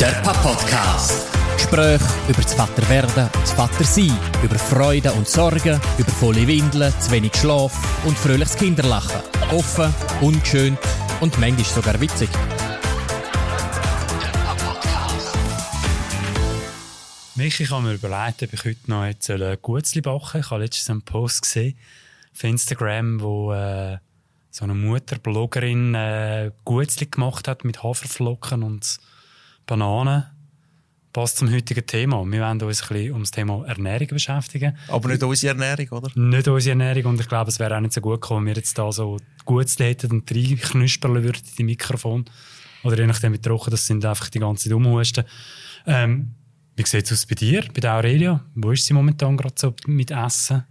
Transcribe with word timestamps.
Der 0.00 0.12
Papa-Podcast. 0.22 1.26
Gespräche 1.56 2.04
über 2.28 2.40
das 2.40 2.54
Vaterwerden 2.54 3.24
und 3.24 3.34
das 3.34 3.50
Vatersein, 3.50 4.16
über 4.44 4.56
Freude 4.56 5.12
und 5.12 5.26
Sorgen, 5.26 5.80
über 5.98 6.10
volle 6.12 6.46
Windeln, 6.46 6.92
zu 7.00 7.10
wenig 7.10 7.34
Schlaf 7.34 8.04
und 8.06 8.16
fröhliches 8.16 8.56
Kinderlachen. 8.56 9.20
Offen, 9.50 9.92
ungeschönt 10.20 10.78
und 11.20 11.36
manchmal 11.40 11.64
sogar 11.64 12.00
witzig. 12.00 12.28
Mich, 17.34 17.58
ich 17.58 17.70
habe 17.72 17.82
mir 17.82 17.94
überlegt, 17.94 18.44
ob 18.44 18.52
ich 18.52 18.64
heute 18.64 18.88
noch 18.88 19.04
jetzt 19.04 19.28
ein 19.28 19.58
Gutzli 19.60 20.00
backen 20.00 20.30
soll. 20.30 20.40
Ich 20.42 20.50
habe 20.52 20.62
letztens 20.62 20.90
einen 20.90 21.02
Post 21.02 21.42
gesehen 21.42 21.76
auf 22.32 22.44
Instagram, 22.44 23.20
wo 23.20 23.52
äh, 23.52 23.98
so 24.48 24.62
eine 24.62 24.74
Mutterbloggerin 24.74 25.96
äh, 25.96 26.52
Gutzli 26.64 27.06
gemacht 27.06 27.48
hat 27.48 27.64
mit 27.64 27.82
Haferflocken 27.82 28.62
und 28.62 29.00
Bananen. 29.68 30.24
Passt 31.12 31.36
zum 31.36 31.52
heutigen 31.52 31.86
Thema. 31.86 32.24
Wir 32.24 32.40
wollen 32.40 32.60
uns 32.62 32.82
ein 32.82 32.88
bisschen 32.88 33.12
um 33.12 33.20
das 33.20 33.30
Thema 33.30 33.64
Ernährung 33.66 34.08
beschäftigen. 34.08 34.76
Aber 34.88 35.08
nicht 35.08 35.22
unsere 35.22 35.52
Ernährung, 35.52 35.88
oder? 35.98 36.10
Nicht 36.14 36.48
unsere 36.48 36.70
Ernährung. 36.70 37.12
Und 37.12 37.20
ich 37.20 37.28
glaube, 37.28 37.50
es 37.50 37.58
wäre 37.58 37.76
auch 37.76 37.80
nicht 37.80 37.92
so 37.92 38.00
gut 38.00 38.20
gekommen, 38.20 38.46
wenn 38.46 38.54
wir 38.54 38.60
jetzt 38.60 38.76
da 38.78 38.90
so 38.90 39.18
Gutzli 39.44 39.86
hätten 39.86 40.10
und 40.10 40.30
reinknüspern 40.30 41.22
würden 41.22 41.42
in 41.50 41.56
die 41.56 41.64
Mikrofon. 41.64 42.24
Oder 42.82 42.98
je 42.98 43.06
nachdem, 43.06 43.32
wie 43.32 43.38
trocken 43.38 43.70
das 43.70 43.86
sind, 43.86 44.04
einfach 44.04 44.28
die 44.28 44.38
ganze 44.38 44.64
Zeit 44.64 44.72
umhusten. 44.72 45.24
Ähm, 45.86 46.34
wie 46.76 46.86
sieht 46.86 47.06
es 47.06 47.12
aus 47.12 47.26
bei 47.26 47.34
dir, 47.34 47.64
bei 47.74 47.80
der 47.80 47.94
Aurelia? 47.94 48.44
Wo 48.54 48.70
ist 48.70 48.86
sie 48.86 48.94
momentan 48.94 49.36
gerade 49.36 49.54
so 49.58 49.74
mit 49.86 50.10
Essen? 50.10 50.64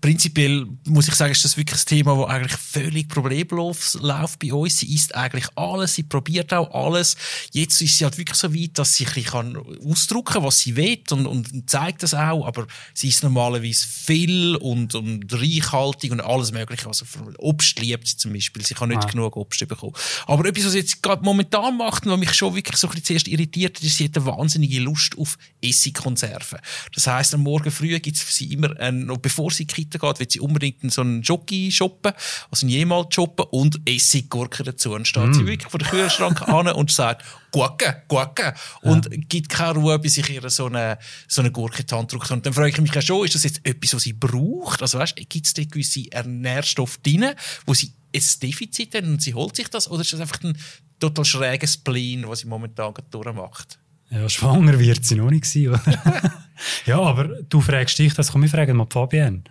Prinzipiell 0.00 0.66
muss 0.84 1.08
ich 1.08 1.14
sagen, 1.14 1.32
ist 1.32 1.44
das 1.44 1.56
wirklich 1.56 1.80
ein 1.80 1.86
Thema, 1.86 2.16
das 2.16 2.28
eigentlich 2.28 2.56
völlig 2.56 3.08
problemlos 3.08 3.98
läuft 4.00 4.38
bei 4.38 4.52
uns. 4.52 4.78
Sie 4.78 4.94
isst 4.94 5.14
eigentlich 5.14 5.46
alles, 5.56 5.94
sie 5.94 6.02
probiert 6.02 6.52
auch 6.52 6.72
alles. 6.74 7.16
Jetzt 7.52 7.80
ist 7.80 7.96
sie 7.96 8.04
halt 8.04 8.18
wirklich 8.18 8.36
so 8.36 8.54
weit, 8.54 8.78
dass 8.78 8.94
sie 8.94 9.06
ein 9.06 9.14
bisschen 9.14 9.56
ausdrücken 9.86 10.34
kann, 10.34 10.44
was 10.44 10.60
sie 10.60 10.76
will 10.76 11.00
und, 11.10 11.26
und 11.26 11.70
zeigt 11.70 12.02
das 12.02 12.12
auch. 12.12 12.46
Aber 12.46 12.66
sie 12.92 13.08
isst 13.08 13.22
normalerweise 13.22 13.86
viel 13.86 14.56
und, 14.56 14.94
und 14.94 15.32
reichhaltig 15.32 16.12
und 16.12 16.20
alles 16.20 16.52
Mögliche. 16.52 16.86
Also 16.86 17.06
Obst 17.38 17.78
liebt 17.80 18.06
sie 18.06 18.16
zum 18.16 18.32
Beispiel. 18.32 18.64
Sie 18.64 18.74
kann 18.74 18.90
nicht 18.90 19.04
ah. 19.04 19.06
genug 19.06 19.36
Obst 19.36 19.66
bekommen. 19.66 19.94
Aber 20.26 20.44
etwas, 20.44 20.66
was 20.66 20.72
sie 20.72 20.78
jetzt 20.80 21.02
gerade 21.02 21.24
momentan 21.24 21.78
macht 21.78 22.04
und 22.04 22.12
was 22.12 22.18
mich 22.18 22.34
schon 22.34 22.54
wirklich 22.54 22.76
so 22.76 22.86
ein 22.86 22.90
bisschen 22.90 23.06
zuerst 23.06 23.28
irritiert, 23.28 23.82
ist, 23.82 23.96
sie 23.96 24.04
hat 24.04 24.16
eine 24.16 24.26
wahnsinnige 24.26 24.80
Lust 24.80 25.16
auf 25.16 25.38
Essigkonserven. 25.62 26.58
Das 26.94 27.06
heisst, 27.06 27.34
am 27.34 27.42
Morgen 27.42 27.70
früh 27.70 27.98
gibt 27.98 28.16
es 28.16 28.22
für 28.22 28.32
sie 28.32 28.52
immer, 28.52 28.78
ein, 28.78 29.06
noch 29.06 29.18
bevor 29.18 29.50
sie 29.50 29.69
Kita 29.72 29.98
geht, 29.98 30.20
will 30.20 30.30
sie 30.30 30.40
unbedingt 30.40 30.92
so 30.92 31.00
einen 31.00 31.22
Jockey 31.22 31.70
shoppen, 31.70 32.12
also 32.50 32.66
einen 32.66 32.70
jemals 32.70 33.14
shoppen 33.14 33.46
und 33.50 33.80
Essiggurken 33.88 34.66
dazu. 34.66 34.92
Und 34.92 35.08
steht 35.08 35.28
mm. 35.28 35.34
sie 35.34 35.46
wirklich 35.46 35.70
vor 35.70 35.78
dem 35.78 35.88
Kühlschrank 35.88 36.42
an 36.48 36.68
und 36.68 36.90
sagt, 36.90 37.24
Gurke, 37.50 38.02
Gurke. 38.08 38.54
Und 38.82 39.06
ja. 39.06 39.18
gibt 39.28 39.48
keine 39.48 39.78
Ruhe, 39.78 39.98
bis 39.98 40.16
ich 40.16 40.28
ihr 40.30 40.48
so 40.50 40.66
eine, 40.66 40.98
so 41.26 41.42
eine 41.42 41.50
Gurke 41.50 41.80
in 41.80 41.86
die 41.86 41.94
Hand 41.94 42.12
drücke. 42.12 42.32
Und 42.32 42.46
dann 42.46 42.52
frage 42.52 42.70
ich 42.70 42.80
mich 42.80 42.94
ja 42.94 43.02
schon, 43.02 43.24
ist 43.24 43.34
das 43.34 43.44
jetzt 43.44 43.60
etwas, 43.64 43.94
was 43.94 44.02
sie 44.02 44.12
braucht? 44.12 44.82
Also 44.82 44.98
weißt, 44.98 45.16
gibt 45.28 45.46
es 45.46 45.54
da 45.54 45.64
gewisse 45.64 46.04
Nährstoffe 46.26 46.98
drin, 46.98 47.30
wo 47.66 47.74
sie 47.74 47.92
ein 48.14 48.22
Defizit 48.42 48.94
hat 48.94 49.04
und 49.04 49.22
sie 49.22 49.34
holt 49.34 49.56
sich 49.56 49.68
das? 49.68 49.90
Oder 49.90 50.02
ist 50.02 50.12
das 50.12 50.20
einfach 50.20 50.42
ein 50.42 50.56
total 50.98 51.24
schräges 51.24 51.74
Spleen, 51.74 52.28
was 52.28 52.40
sie 52.40 52.48
momentan 52.48 52.94
durchmacht? 53.10 53.78
Ja, 54.10 54.28
schwanger 54.28 54.78
wird 54.78 55.04
sie 55.04 55.14
noch 55.14 55.30
nicht 55.30 55.44
sein, 55.44 55.68
oder? 55.68 55.80
ja, 56.86 57.00
aber 57.00 57.42
du 57.48 57.60
fragst 57.60 57.98
dich 57.98 58.12
das, 58.12 58.32
komm, 58.32 58.42
wir 58.42 58.48
fragen 58.48 58.76
mal 58.76 58.86
Fabienne. 58.90 59.44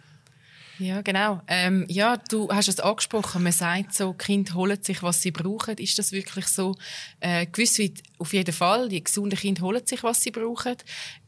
Ja, 0.79 1.01
genau. 1.01 1.41
Ähm, 1.47 1.85
ja, 1.89 2.15
du 2.29 2.47
hast 2.49 2.69
es 2.69 2.79
angesprochen. 2.79 3.43
Man 3.43 3.51
sagt 3.51 3.93
so, 3.93 4.13
Kinder 4.13 4.53
holen 4.53 4.81
sich, 4.81 5.03
was 5.03 5.21
sie 5.21 5.31
brauchen. 5.31 5.75
Ist 5.77 5.99
das 5.99 6.13
wirklich 6.13 6.47
so? 6.47 6.73
Äh, 7.19 7.47
gewiss 7.47 7.81
auf 8.17 8.31
jeden 8.31 8.53
Fall. 8.53 8.87
Die 8.87 9.03
gesunden 9.03 9.37
Kinder 9.37 9.61
holen 9.63 9.85
sich, 9.85 10.01
was 10.03 10.23
sie 10.23 10.31
brauchen. 10.31 10.77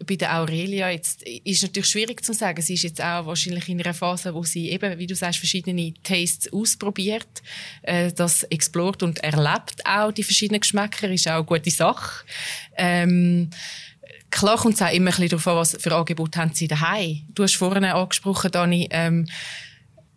Bei 0.06 0.16
der 0.16 0.40
Aurelia 0.40 0.90
jetzt 0.90 1.24
ist 1.24 1.64
natürlich 1.64 1.90
schwierig 1.90 2.24
zu 2.24 2.34
sagen. 2.34 2.62
Sie 2.62 2.76
ist 2.76 2.84
jetzt 2.84 3.02
auch 3.02 3.26
wahrscheinlich 3.26 3.68
in 3.68 3.82
einer 3.82 3.94
Phase, 3.94 4.34
wo 4.34 4.44
sie 4.44 4.70
eben, 4.70 4.98
wie 4.98 5.08
du 5.08 5.16
sagst, 5.16 5.40
verschiedene 5.40 5.94
Tastes 6.02 6.52
ausprobiert, 6.54 7.42
äh, 7.82 8.14
das 8.14 8.44
explort 8.44 9.04
und 9.04 9.20
erlebt 9.20 9.86
auch 9.86 10.14
die 10.14 10.24
verschiedenen 10.24 10.62
Geschmäcker. 10.62 11.10
Ist 11.10 11.28
auch 11.28 11.34
eine 11.34 11.44
gute 11.44 11.72
Sache. 11.72 12.24
Ähm, 12.78 13.50
Klar 14.32 14.58
kommt 14.58 14.76
es 14.76 14.82
auch 14.82 14.92
immer 14.92 15.12
ein 15.12 15.18
bisschen 15.18 15.30
darauf 15.30 15.48
an, 15.48 15.56
was 15.58 15.78
für 15.80 15.94
Angebote 15.96 16.40
haben 16.40 16.54
Sie 16.54 16.68
daheim. 16.68 17.22
Du 17.30 17.44
hast 17.44 17.56
vorhin 17.56 17.84
angesprochen, 17.84 18.50
Dani, 18.50 18.88
ähm, 18.92 19.28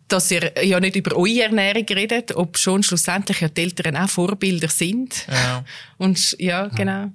dass 0.07 0.31
ihr 0.31 0.53
ja 0.63 0.79
nicht 0.79 0.95
über 0.95 1.15
eure 1.15 1.43
Ernährung 1.43 1.85
redet, 1.89 2.35
ob 2.35 2.57
schon 2.57 2.81
schlussendlich 2.81 3.41
ja 3.41 3.49
die 3.49 3.61
Eltern 3.61 3.97
auch 3.97 4.09
Vorbilder 4.09 4.69
sind. 4.69 5.27
Ja. 5.27 5.65
Und 5.97 6.35
ja, 6.39 6.67
genau. 6.67 7.11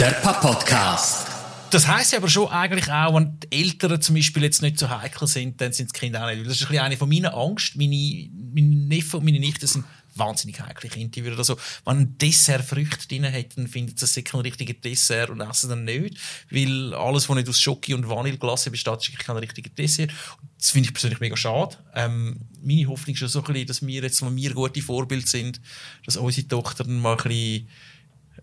Der 0.00 0.10
Papa-Podcast. 0.22 1.28
Das 1.70 1.86
heisst 1.86 2.14
aber 2.14 2.28
schon 2.28 2.48
eigentlich 2.48 2.90
auch, 2.90 3.14
wenn 3.14 3.38
die 3.40 3.60
Eltern 3.60 4.02
zum 4.02 4.14
Beispiel 4.16 4.42
jetzt 4.42 4.60
nicht 4.60 4.78
so 4.78 4.90
heikel 4.90 5.26
sind, 5.26 5.60
dann 5.60 5.72
sind 5.72 5.94
die 5.94 5.98
Kinder 5.98 6.24
auch 6.24 6.30
nicht. 6.30 6.44
Das 6.44 6.54
ist 6.54 6.62
ein 6.62 6.68
bisschen 6.68 6.84
eine 6.84 6.96
von 6.96 7.08
meiner 7.08 7.34
Angst. 7.34 7.76
Meine, 7.76 8.28
meine 8.52 8.76
Neffen 8.88 9.20
und 9.20 9.24
meine 9.24 9.38
Nichten 9.38 9.66
sind 9.66 9.84
wahnsinnig 10.14 10.60
heikle 10.60 10.90
Kinder 10.90 11.22
würden. 11.22 11.38
Also, 11.38 11.56
wenn 11.84 11.98
ein 11.98 12.18
Dessert 12.18 12.64
Früchte 12.64 13.08
drin 13.08 13.30
hat, 13.32 13.56
dann 13.56 13.68
findet 13.68 14.02
es 14.02 14.16
ein 14.16 14.40
richtiger 14.40 14.74
Dessert 14.74 15.30
und 15.30 15.40
essen 15.40 15.70
dann 15.70 15.84
nicht. 15.84 16.16
Weil 16.50 16.94
alles, 16.94 17.28
was 17.28 17.36
nicht 17.36 17.48
aus 17.48 17.60
Schoki 17.60 17.94
und 17.94 18.08
Vanilleglasse 18.08 18.70
besteht, 18.70 19.08
ist 19.08 19.18
kein 19.18 19.36
richtiger 19.36 19.70
Dessert. 19.70 20.10
Das 20.58 20.70
finde 20.70 20.88
ich 20.88 20.94
persönlich 20.94 21.20
mega 21.20 21.36
schade. 21.36 21.76
Ähm, 21.94 22.40
meine 22.62 22.86
Hoffnung 22.86 23.16
ist 23.16 23.32
so 23.32 23.40
ein 23.40 23.44
bisschen, 23.44 23.66
dass 23.66 23.86
wir 23.86 24.02
jetzt, 24.02 24.24
wenn 24.24 24.36
wir 24.36 24.54
gute 24.54 24.82
Vorbild 24.82 25.28
sind, 25.28 25.60
dass 26.04 26.16
unsere 26.16 26.48
Tochter 26.48 26.84
dann 26.84 27.00
mal 27.00 27.16
ein 27.16 27.16
bisschen 27.16 27.68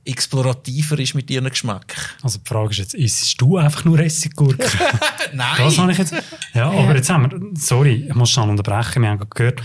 explorativer 0.05 0.97
ist 0.99 1.13
mit 1.13 1.29
ihrem 1.29 1.49
Geschmack. 1.49 2.15
Also 2.21 2.39
die 2.39 2.47
Frage 2.47 2.71
ist 2.71 2.77
jetzt, 2.77 2.93
isst 2.93 3.39
du 3.39 3.57
einfach 3.57 3.85
nur 3.85 3.99
Essiggurken? 3.99 4.65
Nein! 5.33 5.55
Das 5.57 5.77
habe 5.77 5.91
ich 5.91 5.97
jetzt. 5.97 6.13
Ja, 6.53 6.69
aber 6.69 6.95
jetzt 6.95 7.09
haben 7.09 7.29
wir, 7.29 7.39
sorry, 7.55 8.07
ich 8.07 8.15
muss 8.15 8.29
schon 8.29 8.49
unterbrechen, 8.49 9.01
wir 9.01 9.09
haben 9.09 9.29
gehört, 9.29 9.61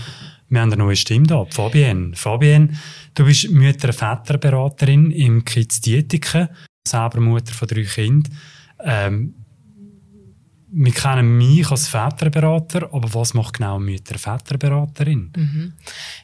wir 0.55 0.61
haben 0.61 0.71
eine 0.71 0.83
neue 0.83 0.95
Stimme 0.95 1.27
da, 1.27 1.45
Fabienne. 1.45 2.15
Fabienne, 2.15 2.69
du 3.13 3.25
bist 3.25 3.51
Mütter- 3.51 3.89
und 3.89 3.93
Väterberaterin 3.93 5.11
im 5.11 5.43
Kids 5.43 5.81
Dietiken, 5.81 6.47
selber 6.87 7.19
Mutter 7.19 7.53
von 7.53 7.67
drei 7.67 7.83
Kindern. 7.83 8.33
Ähm, 8.79 9.35
wir 10.77 10.91
kennen 10.91 11.37
mich 11.37 11.71
als 11.71 11.87
Väterberater, 11.87 12.89
aber 12.91 13.13
was 13.13 13.33
macht 13.33 13.57
genau 13.57 13.77
eine 13.77 13.85
Mütter-Väterberaterin? 13.85 15.31
Mhm. 15.33 15.73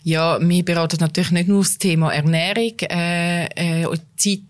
Ja, 0.04 0.38
wir 0.42 0.66
beraten 0.66 0.98
natürlich 1.00 1.32
nicht 1.32 1.48
nur 1.48 1.62
das 1.62 1.78
Thema 1.78 2.14
Ernährung. 2.14 2.74
Äh, 2.82 3.46
äh, 3.46 3.88
die 4.24 4.44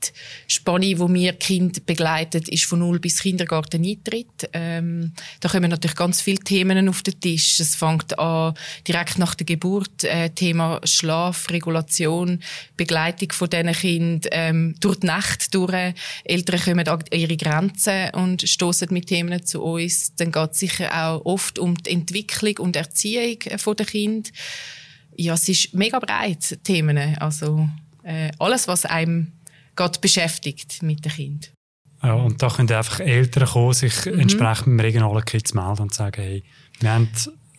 Zeitspanne, 0.47 0.97
wo 0.97 1.07
wir 1.07 1.33
Kind 1.33 1.85
begleitet, 1.85 2.49
ist 2.49 2.65
von 2.65 2.79
null 2.79 2.99
bis 2.99 3.19
Kindergarten-Eintritt. 3.19 4.49
Ähm, 4.53 5.13
da 5.39 5.49
kommen 5.49 5.69
natürlich 5.69 5.95
ganz 5.95 6.19
viele 6.19 6.39
Themen 6.39 6.89
auf 6.89 7.03
den 7.03 7.19
Tisch. 7.19 7.59
Es 7.59 7.75
fängt 7.75 8.17
an 8.17 8.55
direkt 8.87 9.19
nach 9.19 9.35
der 9.35 9.45
Geburt, 9.45 10.03
äh, 10.03 10.31
Thema 10.31 10.81
Schlaf, 10.83 11.47
Regulation, 11.51 12.39
Begleitung 12.75 13.31
von 13.33 13.49
diesen 13.49 13.71
Kindern 13.73 14.21
ähm, 14.31 14.75
durch 14.79 14.99
die 14.99 15.07
Nacht 15.07 15.53
durch. 15.53 15.93
Eltern 16.23 16.59
kommen 16.59 16.87
an 16.87 17.03
ihre 17.11 17.37
Grenzen 17.37 18.09
und 18.13 18.41
stoßen 18.41 18.87
mit 18.91 19.05
Themen 19.05 19.45
zu 19.45 19.61
uns 19.61 19.90
uns, 19.91 20.15
dann 20.15 20.31
geht 20.31 20.51
es 20.51 20.59
sicher 20.59 20.89
auch 20.93 21.25
oft 21.25 21.59
um 21.59 21.75
die 21.75 21.91
Entwicklung 21.91 22.57
und 22.59 22.75
Erziehung 22.75 23.37
der 23.39 23.85
Kinder. 23.85 24.29
Ja, 25.15 25.33
es 25.33 25.49
ist 25.49 25.73
mega 25.73 25.99
breit, 25.99 26.59
Themen. 26.63 27.17
Also 27.17 27.67
äh, 28.03 28.31
alles, 28.39 28.67
was 28.67 28.85
einem 28.85 29.33
gerade 29.75 29.99
beschäftigt 29.99 30.81
mit 30.81 31.05
dem 31.05 31.11
Kind. 31.11 31.51
Ja, 32.03 32.13
und 32.13 32.41
da 32.41 32.49
können 32.49 32.71
einfach 32.71 32.99
Eltern 32.99 33.47
kommen, 33.47 33.73
sich 33.73 34.05
mhm. 34.05 34.21
entsprechend 34.21 34.67
mit 34.67 34.79
dem 34.79 34.85
regionalen 34.85 35.23
Kids 35.23 35.53
melden 35.53 35.83
und 35.83 35.93
sagen, 35.93 36.21
hey, 36.21 36.43
wir 36.79 36.91
haben 36.91 37.09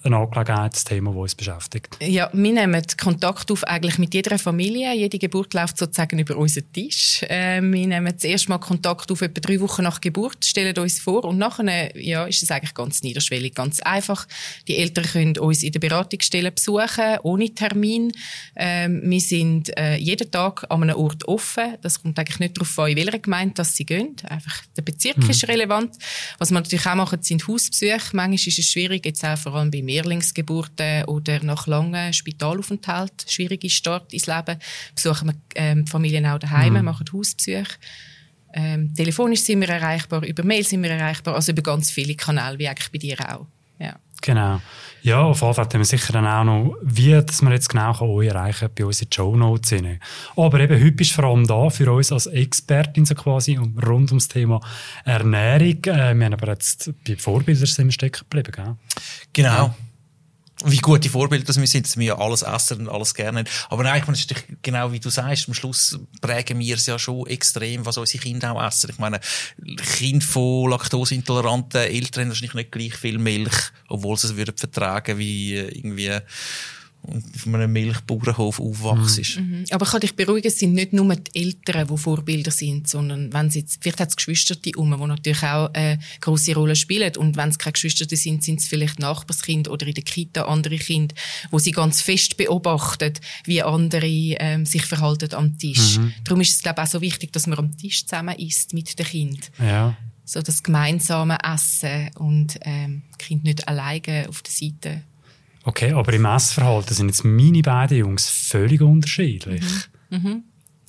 ein 0.04 0.14
Angelegenheitsthema, 0.14 1.10
das 1.10 1.18
uns 1.18 1.34
beschäftigt. 1.34 1.96
Ja, 2.00 2.28
wir 2.32 2.52
nehmen 2.52 2.82
Kontakt 3.00 3.50
auf 3.50 3.64
eigentlich 3.64 3.98
mit 3.98 4.14
jeder 4.14 4.38
Familie. 4.38 4.94
Jede 4.94 5.19
Geburt 5.19 5.54
läuft 5.54 5.78
sozusagen 5.78 6.19
über 6.19 6.37
unseren 6.37 6.72
Tisch. 6.72 7.22
Äh, 7.22 7.62
wir 7.62 7.87
nehmen 7.87 8.19
zuerst 8.19 8.49
mal 8.49 8.58
Kontakt 8.58 9.10
auf 9.10 9.22
etwa 9.22 9.40
drei 9.40 9.60
Wochen 9.60 9.82
nach 9.82 10.00
Geburt, 10.00 10.44
stellen 10.44 10.76
uns 10.76 10.99
vor 10.99 11.25
und 11.25 11.38
nachher 11.38 11.96
ja, 11.96 12.25
ist 12.25 12.43
es 12.43 12.50
eigentlich 12.50 12.75
ganz 12.75 13.02
niederschwellig, 13.02 13.54
ganz 13.54 13.81
einfach. 13.81 14.26
Die 14.66 14.76
Eltern 14.76 15.04
können 15.04 15.38
uns 15.38 15.62
in 15.62 15.72
der 15.72 15.81
Beratungsstelle 15.81 16.50
besuchen, 16.50 17.19
ohne 17.22 17.50
Termin. 17.54 18.12
Ähm, 18.56 19.02
wir 19.04 19.20
sind 19.20 19.76
äh, 19.78 19.96
jeden 19.96 20.31
Tag 20.31 20.66
an 20.69 20.82
einem 20.82 20.96
Ort 20.96 21.26
offen. 21.28 21.76
Das 21.82 22.02
kommt 22.02 22.19
eigentlich 22.19 22.40
nicht 22.40 22.56
darauf 22.56 22.78
an, 22.78 22.88
in 22.88 22.96
welcher 22.96 23.19
Gemeinde 23.19 23.54
dass 23.54 23.76
sie 23.76 23.87
gehen. 23.87 24.16
Einfach 24.28 24.62
der 24.76 24.82
Bezirk 24.82 25.19
mhm. 25.19 25.31
ist 25.31 25.46
relevant. 25.49 25.96
Was 26.38 26.50
wir 26.50 26.54
natürlich 26.54 26.87
auch 26.87 26.94
machen, 26.94 27.22
sind 27.22 27.46
Hausbesuche. 27.46 28.00
Manchmal 28.12 28.34
ist 28.34 28.58
es 28.58 28.70
schwierig, 28.70 29.06
jetzt 29.06 29.25
auch 29.25 29.38
vor 29.38 29.54
allem 29.54 29.70
bei 29.70 29.82
Mehrlingsgeburten 29.92 31.04
oder 31.04 31.42
nach 31.42 31.66
langen 31.66 32.12
Spitalaufenthalten, 32.12 33.28
schwierige 33.28 33.68
Start 33.68 34.12
ins 34.12 34.26
Leben, 34.26 34.58
besuchen 34.94 35.28
wir 35.28 35.34
ähm, 35.54 35.86
Familien 35.86 36.26
auch 36.26 36.38
daheim, 36.38 36.74
mhm. 36.74 36.84
machen 36.84 37.06
Hausbesuche. 37.12 37.76
Ähm, 38.54 38.94
telefonisch 38.94 39.40
sind 39.40 39.60
wir 39.60 39.68
erreichbar, 39.68 40.24
über 40.24 40.44
Mail 40.44 40.64
sind 40.64 40.82
wir 40.82 40.90
erreichbar, 40.90 41.34
also 41.34 41.52
über 41.52 41.62
ganz 41.62 41.90
viele 41.90 42.14
Kanäle, 42.14 42.58
wie 42.58 42.68
eigentlich 42.68 42.92
bei 42.92 42.98
dir 42.98 43.18
auch. 43.20 43.46
Ja. 43.82 43.96
Genau. 44.20 44.61
Ja, 45.02 45.23
auf 45.23 45.40
jeden 45.40 45.55
Fall 45.55 45.64
haben 45.64 45.81
wir 45.81 45.84
sicher 45.84 46.12
dann 46.12 46.26
auch 46.26 46.44
noch, 46.44 46.76
wie 46.81 47.11
dass 47.11 47.43
man 47.43 47.52
jetzt 47.52 47.69
genau 47.69 47.93
kann 47.93 48.08
euch 48.08 48.29
erreichen 48.29 48.61
kann, 48.61 48.70
bei 48.79 48.84
uns 48.84 49.02
in 49.02 49.08
die 49.11 49.17
Show 49.17 49.34
Notes 49.34 49.73
rein. 49.73 49.99
Aber 50.37 50.61
eben, 50.61 50.82
heute 50.82 51.05
vor 51.06 51.25
allem 51.25 51.44
da 51.44 51.69
für 51.70 51.93
uns 51.93 52.12
als 52.12 52.26
Expertin 52.26 53.05
so 53.05 53.17
quasi 53.17 53.56
rund 53.56 54.12
ums 54.12 54.29
Thema 54.29 54.61
Ernährung. 55.05 55.84
Äh, 55.87 56.14
wir 56.14 56.25
haben 56.25 56.34
aber 56.34 56.52
jetzt 56.52 56.93
bei 57.05 57.17
Vorbildern 57.17 57.67
sind 57.67 57.87
wir 57.87 57.93
stecken 57.93 58.20
geblieben, 58.31 58.52
gell? 58.52 58.76
Genau. 59.32 59.75
Wie 60.64 60.79
gute 60.79 61.09
Vorbilder 61.09 61.44
das 61.44 61.59
wir 61.59 61.67
sind, 61.67 61.87
dass 61.87 61.97
wir 61.97 62.06
ja 62.06 62.19
alles 62.19 62.43
essen 62.43 62.81
und 62.81 62.88
alles 62.88 63.14
gerne 63.14 63.41
haben. 63.41 63.49
Aber 63.69 63.82
nein, 63.82 64.00
ich 64.00 64.06
meine, 64.06 64.19
ist 64.19 64.35
genau 64.62 64.93
wie 64.93 65.00
du 65.00 65.11
sagst, 65.11 65.49
am 65.49 65.55
Schluss 65.55 65.99
prägen 66.20 66.59
wir 66.59 66.76
es 66.76 66.87
ja 66.87 66.99
schon 66.99 67.26
extrem, 67.26 67.85
was 67.85 67.99
unsere 67.99 68.23
Kinder 68.23 68.53
auch 68.53 68.64
essen. 68.64 68.91
Ich 68.91 68.99
meine, 68.99 69.20
Kinder 69.99 70.25
von 70.25 70.70
laktoseintoleranten 70.70 71.81
Eltern 71.81 72.23
haben 72.23 72.29
wahrscheinlich 72.31 72.55
nicht 72.55 72.73
gleich 72.73 72.94
viel 72.94 73.19
Milch, 73.19 73.53
obwohl 73.88 74.17
sie 74.17 74.29
es 74.29 74.37
würden 74.37 74.56
vertragen 74.56 75.19
wie 75.19 75.56
äh, 75.56 76.23
irgendwie 77.06 77.38
auf 77.38 77.46
einem 77.46 77.72
Milchbauernhof 77.72 78.60
aufwachst. 78.60 79.38
Mhm. 79.38 79.64
Aber 79.70 79.84
ich 79.84 79.90
kann 79.90 80.00
dich 80.00 80.14
beruhigen, 80.14 80.46
es 80.46 80.58
sind 80.58 80.75
nicht 80.75 80.93
nur 80.93 81.14
die 81.16 81.40
Eltern, 81.40 81.88
die 81.88 81.99
Vorbilder 81.99 82.50
sind, 82.50 82.88
sondern 82.88 83.32
wenn 83.32 83.50
sie 83.50 83.60
jetzt, 83.60 83.82
vielleicht 83.82 84.00
hat 84.00 84.10
es 84.10 84.16
Geschwister 84.16 84.54
um, 84.76 84.96
die 84.96 85.06
natürlich 85.06 85.43
auch 85.43 85.72
eine 85.75 85.99
grosse 86.20 86.54
Rolle 86.54 86.76
spielen. 86.76 87.16
Und 87.16 87.37
wenn 87.37 87.49
es 87.49 87.58
keine 87.58 87.72
Geschwister 87.72 88.06
sind, 88.08 88.44
sind 88.44 88.60
es 88.60 88.69
vielleicht 88.69 89.00
Nachbarskind 89.00 89.69
oder 89.69 89.87
in 89.87 89.94
der 89.94 90.04
Kita 90.04 90.43
andere 90.43 90.76
Kinder, 90.76 91.14
wo 91.50 91.58
sie 91.58 91.72
ganz 91.72 92.00
fest 92.00 92.37
beobachten, 92.37 93.14
wie 93.44 93.62
andere 93.62 94.06
ähm, 94.06 94.64
sich 94.64 94.84
verhalten 94.84 95.34
am 95.34 95.58
Tisch. 95.58 95.99
Mhm. 95.99 96.14
Darum 96.25 96.40
ist 96.40 96.52
es, 96.52 96.62
glaube 96.62 96.81
ich, 96.81 96.87
auch 96.87 96.93
so 96.93 97.00
wichtig, 97.00 97.32
dass 97.32 97.46
man 97.46 97.58
am 97.58 97.76
Tisch 97.76 98.06
zusammen 98.06 98.38
isst 98.38 98.75
mit 98.75 98.99
den 98.99 99.06
Kindern. 99.06 99.40
Ja. 99.58 99.96
So 100.25 100.40
das 100.40 100.62
gemeinsame 100.62 101.37
Essen 101.43 102.10
und 102.14 102.58
ähm, 102.62 103.02
Kinder 103.19 103.44
nicht 103.44 103.66
alleine 103.66 104.28
auf 104.28 104.43
der 104.43 104.52
Seite 104.52 105.02
Okay, 105.64 105.93
aber 105.93 106.12
im 106.12 106.25
Essverhalten 106.25 106.94
sind 106.94 107.09
jetzt 107.09 107.25
meine 107.25 107.62
beiden 107.62 107.99
Jungs 107.99 108.29
völlig 108.29 108.81
unterschiedlich. 108.81 109.62
Mhm. 110.11 110.19
Mhm. 110.19 110.43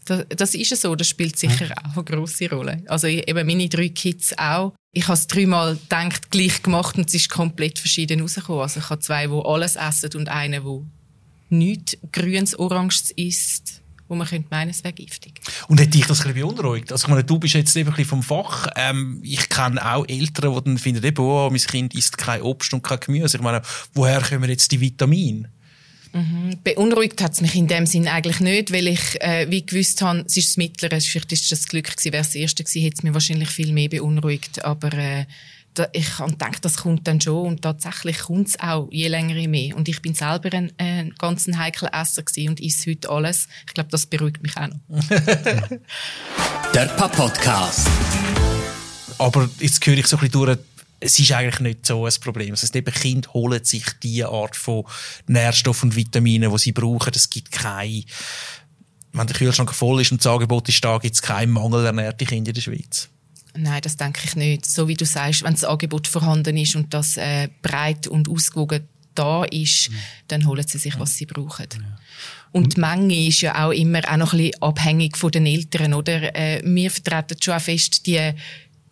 Das, 0.06 0.26
das 0.30 0.56
ist 0.56 0.82
so, 0.82 0.96
das 0.96 1.08
spielt 1.08 1.38
sicher 1.38 1.68
ja. 1.68 1.76
auch 1.78 1.96
eine 1.96 2.04
grosse 2.04 2.50
Rolle. 2.50 2.84
Also 2.88 3.08
eben 3.08 3.48
meine 3.48 3.70
drei 3.70 3.90
Kids 3.90 4.38
auch. 4.38 4.74
Ich 4.92 5.08
habe 5.08 5.14
es 5.14 5.28
dreimal 5.28 5.76
gedacht, 5.76 6.30
gleich 6.30 6.62
gemacht 6.62 6.98
und 6.98 7.08
es 7.08 7.16
ist 7.16 7.30
komplett 7.30 7.80
verschieden 7.80 8.22
rausgekommen. 8.22 8.64
Also 8.64 8.80
ich 8.80 8.90
habe 8.90 9.00
zwei, 9.00 9.28
die 9.28 9.42
alles 9.46 9.76
essen 9.76 10.10
und 10.16 10.28
einen, 10.28 10.64
der 10.64 10.82
nichts 11.50 11.98
Grünes, 12.12 12.58
Oranges 12.60 13.12
isst 13.12 13.83
wo 14.08 14.16
man 14.16 14.28
könnte 14.28 14.48
meinen, 14.52 14.70
es 14.70 14.84
wäre 14.84 14.94
giftig. 14.94 15.42
Und 15.68 15.80
hat 15.80 15.94
dich 15.94 16.06
das 16.06 16.26
ein 16.26 16.34
bisschen 16.34 16.56
beunruhigt? 16.56 16.92
Also, 16.92 17.06
ich 17.06 17.10
meine, 17.10 17.24
du 17.24 17.40
bist 17.40 17.54
jetzt 17.54 17.76
eben 17.76 17.90
ein 17.90 17.96
bisschen 17.96 18.10
vom 18.10 18.24
Fach. 18.24 18.68
Ähm, 18.76 19.20
ich 19.24 19.50
kenne 19.50 19.84
auch 19.94 20.08
Eltern, 20.08 20.56
die 20.56 20.64
dann 20.64 20.78
finden, 20.78 21.04
eben, 21.04 21.24
oh, 21.24 21.50
mein 21.50 21.60
Kind 21.60 21.94
isst 21.96 22.18
kein 22.18 22.42
Obst 22.42 22.74
und 22.74 22.84
kein 22.84 23.00
Gemüse. 23.00 23.38
Ich 23.38 23.44
meine, 23.44 23.62
woher 23.94 24.22
kommen 24.22 24.50
jetzt 24.50 24.72
die 24.72 24.80
Vitamine? 24.80 25.50
Mhm. 26.14 26.60
Beunruhigt 26.64 27.22
hat 27.22 27.34
es 27.34 27.42
mich 27.42 27.56
in 27.56 27.68
dem 27.68 27.88
Sinn 27.88 28.08
eigentlich 28.08 28.40
nicht, 28.40 28.72
weil 28.72 28.88
ich 28.88 29.20
äh, 29.22 29.48
wie 29.50 29.66
gewusst 29.66 30.02
habe, 30.04 30.24
es 30.28 30.38
ist 30.38 30.50
das 30.50 30.58
Mittlere, 30.58 31.02
vielleicht 31.02 31.32
ist 31.32 31.52
das 31.52 31.68
Glück 31.68 31.90
gewesen, 31.90 32.14
wäre 32.14 32.22
es 32.22 32.30
das 32.30 32.36
Erste 32.36 32.64
gewesen, 32.64 32.82
hätte 32.84 32.98
es 32.98 33.04
mich 33.04 33.14
wahrscheinlich 33.14 33.50
viel 33.50 33.74
mehr 33.74 33.90
beunruhigt, 33.90 34.64
aber 34.64 34.94
äh, 34.94 35.26
ich 35.92 36.20
habe 36.20 36.32
gedacht, 36.32 36.64
das 36.64 36.78
kommt 36.78 37.08
dann 37.08 37.20
schon 37.22 37.48
und 37.48 37.62
tatsächlich 37.62 38.20
kommt 38.20 38.50
es 38.50 38.60
auch 38.60 38.88
je 38.92 39.08
länger 39.08 39.36
je 39.36 39.48
mehr. 39.48 39.76
Und 39.76 39.88
ich 39.88 40.02
bin 40.02 40.14
selber 40.14 40.50
ein, 40.54 40.72
ein 40.78 41.14
ganz 41.18 41.48
heikler 41.48 41.94
Esser 41.94 42.24
und 42.48 42.62
esse 42.62 42.92
heute 42.92 43.10
alles. 43.10 43.48
Ich 43.68 43.74
glaube, 43.74 43.90
das 43.90 44.06
beruhigt 44.06 44.44
mich 44.44 44.56
auch 44.58 44.68
noch. 44.68 45.08
Der 46.74 46.86
Papa-Podcast. 46.86 47.88
Aber 49.18 49.50
jetzt 49.60 49.86
höre 49.86 49.98
ich 49.98 50.08
so 50.08 50.18
ein 50.18 50.22
bisschen 50.22 50.46
durch, 50.46 50.58
es 51.00 51.20
ist 51.20 51.32
eigentlich 51.32 51.60
nicht 51.60 51.86
so 51.86 52.06
ein 52.06 52.14
Problem. 52.22 52.52
Das 52.52 52.64
heißt, 52.64 52.76
eben 52.76 52.94
Kinder 52.94 53.34
holen 53.34 53.64
sich 53.64 53.86
die 54.02 54.24
Art 54.24 54.56
von 54.56 54.86
Nährstoffen 55.28 55.90
und 55.90 55.96
Vitaminen, 55.96 56.52
die 56.52 56.58
sie 56.58 56.72
brauchen. 56.72 57.12
Es 57.16 57.30
gibt 57.30 57.52
keine, 57.52 58.04
wenn 59.12 59.28
der 59.28 59.36
Kühlschrank 59.36 59.74
voll 59.74 60.02
ist 60.02 60.12
und 60.12 60.24
das 60.24 60.32
Angebot 60.32 60.70
ist 60.70 60.84
da, 60.84 60.98
gibt 60.98 61.16
es 61.16 61.22
keinen 61.22 61.52
Mangel 61.52 61.86
ernährte 61.86 62.26
Kinder 62.26 62.50
in 62.50 62.56
der 62.56 62.62
Schweiz. 62.62 63.10
Nein, 63.56 63.82
das 63.82 63.98
denke 63.98 64.22
ich 64.26 64.36
nicht. 64.36 64.66
So 64.66 64.88
wie 64.88 64.96
du 64.96 65.06
sagst, 65.06 65.44
wenn 65.44 65.54
das 65.54 65.64
Angebot 65.64 66.08
vorhanden 66.08 66.58
ist 66.58 66.76
und 66.76 66.94
das 66.94 67.18
äh, 67.18 67.50
breit 67.62 68.08
und 68.08 68.30
ausgewogen 68.30 68.88
da 69.16 69.44
ist, 69.44 69.92
mhm. 69.92 69.96
dann 70.28 70.48
holen 70.48 70.68
sie 70.68 70.80
sich, 70.80 71.00
was 71.00 71.16
sie 71.16 71.28
brauchen. 71.28 71.68
Ja. 71.72 72.00
Und 72.52 72.78
die 72.78 72.82
Menge 72.82 73.28
ist 73.28 73.42
ja 73.42 73.66
auch 73.66 73.72
immer 73.72 74.00
auch 74.08 74.18
noch 74.18 74.34
ein 74.34 74.38
bisschen 74.38 74.62
abhängig 74.62 75.18
von 75.18 75.32
den 75.32 75.46
Eltern, 75.46 75.94
oder? 75.94 76.36
Äh, 76.36 76.62
wir 76.64 76.92
vertreten 76.92 77.38
schon 77.42 77.56
auch 77.56 77.62
fest 77.62 78.06
die 78.06 78.32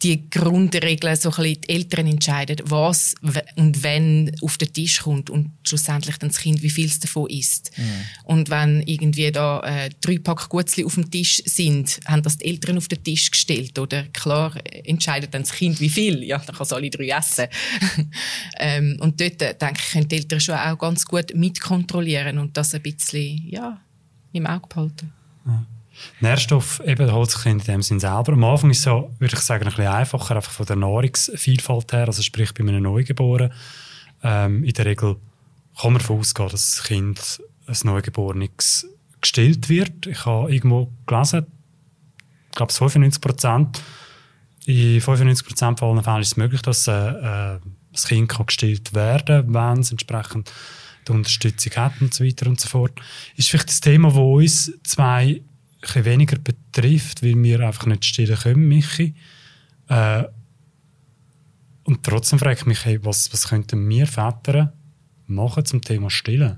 die 0.04 0.30
Grundregeln 0.30 1.16
so 1.16 1.30
ein 1.30 1.36
bisschen 1.36 1.62
die 1.62 1.70
Eltern 1.70 2.08
entscheiden, 2.08 2.58
was 2.64 3.14
und 3.56 3.84
wenn 3.84 4.36
auf 4.42 4.58
den 4.58 4.74
Tisch 4.74 5.02
kommt 5.02 5.30
und 5.30 5.52
schlussendlich 5.64 6.18
dann 6.18 6.30
das 6.30 6.40
Kind, 6.40 6.64
wie 6.64 6.70
viel 6.70 6.88
es 6.88 7.00
davon 7.00 7.30
isst. 7.30 7.72
Mhm. 7.78 7.84
Und 8.24 8.50
wenn 8.50 8.82
irgendwie 8.82 9.32
da 9.32 9.62
äh, 9.62 9.90
drei 10.02 10.18
Pack 10.18 10.50
Gutzli 10.50 10.84
auf 10.86 10.96
dem 10.96 11.12
Tisch 11.12 11.44
sind, 11.46 12.00
haben 12.06 12.24
das 12.24 12.38
die 12.38 12.46
Eltern 12.46 12.78
auf 12.78 12.88
den 12.88 13.04
Tisch 13.04 13.30
gestellt, 13.30 13.78
oder? 13.78 14.04
Klar 14.08 14.56
entscheidet 14.86 15.34
dann 15.34 15.44
das 15.44 15.52
Kind, 15.52 15.80
wie 15.80 15.90
viel. 15.90 16.24
Ja, 16.24 16.40
dann 16.40 16.56
kann 16.56 16.66
es 16.66 16.74
alle 16.74 16.90
drei 16.90 17.10
essen. 17.10 17.48
ähm, 18.60 18.98
und 19.00 19.22
dort, 19.22 19.42
äh, 19.42 19.56
denke 19.56 19.80
ich, 19.80 19.92
können 19.92 20.08
die 20.08 20.16
Eltern 20.16 20.40
schon 20.40 20.56
auch 20.56 20.78
ganz 20.78 21.06
gut 21.06 21.36
mitkontrollieren 21.36 22.40
und 22.40 22.58
das 22.58 22.74
ein 22.74 22.82
bisschen, 22.82 23.48
ja, 23.48 23.80
im 24.34 24.48
Auge 24.48 24.68
behalten. 24.68 25.14
Mhm. 25.46 25.81
Nährstoff 26.20 26.82
eben 26.86 27.12
holt 27.12 27.32
sich 27.32 27.46
in 27.46 27.60
dem 27.60 27.82
Sinn 27.82 28.00
selber. 28.00 28.34
Am 28.34 28.44
Anfang 28.44 28.70
ist 28.70 28.80
es 28.80 28.84
so, 28.84 29.12
würde 29.20 29.36
ich 29.36 29.42
sagen, 29.42 29.64
ein 29.66 29.70
bisschen 29.70 29.88
einfacher, 29.88 30.36
einfach 30.36 30.52
von 30.52 30.66
der 30.66 30.76
Nahrungsvielfalt 30.76 31.94
her, 31.94 32.08
also 32.08 32.22
sprich 32.22 32.54
bei 32.54 32.64
einem 32.64 32.84
Neugeborenen. 32.84 33.54
Ähm, 34.24 34.64
in 34.64 34.74
der 34.74 34.86
Regel 34.86 35.18
kann 35.80 35.94
man 35.94 36.02
davon 36.02 36.20
ausgehen, 36.20 36.50
dass 36.50 36.76
das 36.76 36.84
Kind 36.84 37.42
ein 37.68 37.78
Neugeborenes 37.84 38.88
gestillt 39.20 39.70
wird. 39.70 40.08
Ich 40.08 40.26
habe 40.26 40.54
irgendwo 40.54 40.92
gelesen, 41.06 41.46
ich 42.50 42.56
glaube 42.56 42.74
95 42.74 43.22
Prozent, 43.22 43.82
in 44.66 45.02
95 45.02 45.48
Prozent 45.48 45.82
aller 45.82 46.04
Fälle 46.04 46.22
ist 46.22 46.28
es 46.28 46.38
möglich, 46.38 46.62
dass 46.62 46.88
äh, 46.88 46.92
äh, 46.92 47.60
das 47.92 48.08
Kind 48.08 48.30
kann 48.30 48.46
gestillt 48.46 48.94
werden 48.94 49.54
kann, 49.54 49.76
wenn 49.76 49.82
es 49.82 49.92
entsprechend 49.92 50.52
die 51.08 51.12
Unterstützung 51.12 51.74
hat 51.76 51.94
und 52.00 52.14
so 52.14 52.24
weiter 52.24 52.48
und 52.48 52.60
so 52.60 52.70
fort. 52.70 52.94
Ist 53.36 53.50
vielleicht 53.50 53.70
das 53.70 53.82
Thema, 53.82 54.10
das 54.10 54.18
uns 54.18 54.72
zwei 54.84 55.42
ein 55.96 56.06
weniger 56.06 56.38
betrifft, 56.38 57.24
weil 57.24 57.42
wir 57.42 57.60
einfach 57.62 57.86
nicht 57.88 58.06
stillen 58.06 58.38
können, 58.38 58.68
Michi. 58.68 59.16
Äh, 59.88 60.24
und 61.84 62.04
trotzdem 62.04 62.40
frage 62.40 62.60
ich 62.60 62.66
mich, 62.66 62.86
hey, 62.86 63.04
was, 63.04 63.32
was 63.34 63.48
könnten 63.48 63.88
wir 63.90 64.06
Väter 64.08 64.74
machen 65.28 65.66
zum 65.66 65.82
Thema 65.82 66.10
Stillen? 66.10 66.58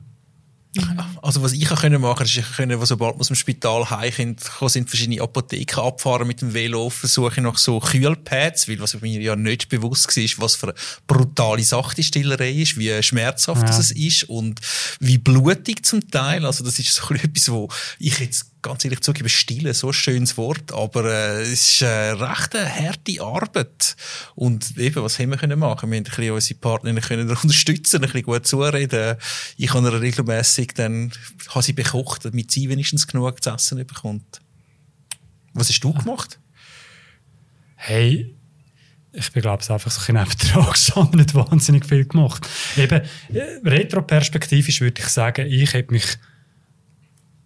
Also 1.23 1.41
was 1.41 1.53
ich 1.53 1.71
auch 1.71 1.79
können 1.79 2.01
machen, 2.01 2.25
ist, 2.25 2.35
ich 2.35 2.51
können, 2.57 2.85
sobald 2.85 3.15
wir 3.15 3.21
aus 3.21 3.27
dem 3.27 3.37
Spital 3.37 3.89
heimkommen, 3.89 4.35
sind 4.67 4.89
verschiedene 4.89 5.21
Apotheken 5.21 5.79
abfahren 5.81 6.27
mit 6.27 6.41
dem 6.41 6.53
Velo, 6.53 6.89
versuche 6.89 7.39
nach 7.39 7.57
so 7.57 7.79
Kühlpads, 7.79 8.67
weil 8.67 8.81
was 8.81 8.99
mir 8.99 9.21
ja 9.21 9.37
nicht 9.37 9.69
bewusst 9.69 10.15
war, 10.17 10.43
was 10.43 10.57
für 10.57 10.67
eine 10.67 10.75
brutale 11.07 11.63
Sache 11.63 11.95
die 11.95 12.03
Stillerei 12.03 12.51
ist, 12.51 12.77
wie 12.77 13.01
schmerzhaft 13.01 13.61
ja. 13.61 13.67
das 13.67 13.91
ist 13.91 14.23
und 14.25 14.59
wie 14.99 15.17
blutig 15.17 15.85
zum 15.85 16.05
Teil. 16.11 16.45
Also 16.45 16.65
das 16.65 16.77
ist 16.77 16.93
so 16.93 17.13
etwas, 17.13 17.49
wo 17.49 17.69
ich 17.99 18.19
jetzt 18.19 18.53
ganz 18.63 18.83
ehrlich 18.85 19.01
zugeben, 19.01 19.29
stillen, 19.29 19.73
so 19.73 19.87
ein 19.87 19.93
schönes 19.93 20.37
Wort, 20.37 20.71
aber 20.71 21.05
äh, 21.05 21.41
es 21.41 21.73
ist 21.73 21.81
äh, 21.81 22.11
recht 22.11 22.55
eine 22.55 22.73
harte 22.73 23.21
Arbeit. 23.21 23.95
Und 24.35 24.77
eben, 24.77 25.03
was 25.03 25.19
haben 25.19 25.29
wir 25.29 25.37
können 25.37 25.59
machen? 25.59 25.91
Wir 25.91 25.97
haben 25.97 26.05
ein 26.05 26.09
bisschen 26.09 26.31
unsere 26.31 26.59
Partner 26.59 26.93
können 27.01 27.29
unterstützen, 27.29 27.97
ein 27.97 28.01
bisschen 28.03 28.23
gut 28.23 28.47
zureden. 28.47 29.17
Ich 29.57 29.73
habe 29.73 30.01
regelmäßig 30.01 30.73
dann, 30.75 31.11
habe 31.49 31.63
sie 31.63 31.73
bekocht, 31.73 32.25
damit 32.25 32.51
sie 32.51 32.69
wenigstens 32.69 33.07
genug 33.07 33.43
zu 33.43 33.49
essen 33.49 33.85
bekommt. 33.85 34.41
Was 35.53 35.69
hast 35.69 35.81
du 35.81 35.93
gemacht? 35.93 36.39
Hey, 37.75 38.35
ich 39.11 39.31
bin, 39.31 39.43
glaube 39.43 39.61
ich, 39.61 39.69
einfach 39.69 39.91
so 39.91 40.13
ein 40.13 40.25
bisschen 40.25 41.09
nicht 41.11 41.35
wahnsinnig 41.35 41.85
viel 41.85 42.05
gemacht. 42.05 42.47
Eben, 42.75 43.01
äh, 43.31 43.59
retroperspektivisch 43.63 44.81
würde 44.81 45.01
ich 45.01 45.07
sagen, 45.07 45.45
ich 45.47 45.73
habe 45.73 45.91
mich 45.91 46.17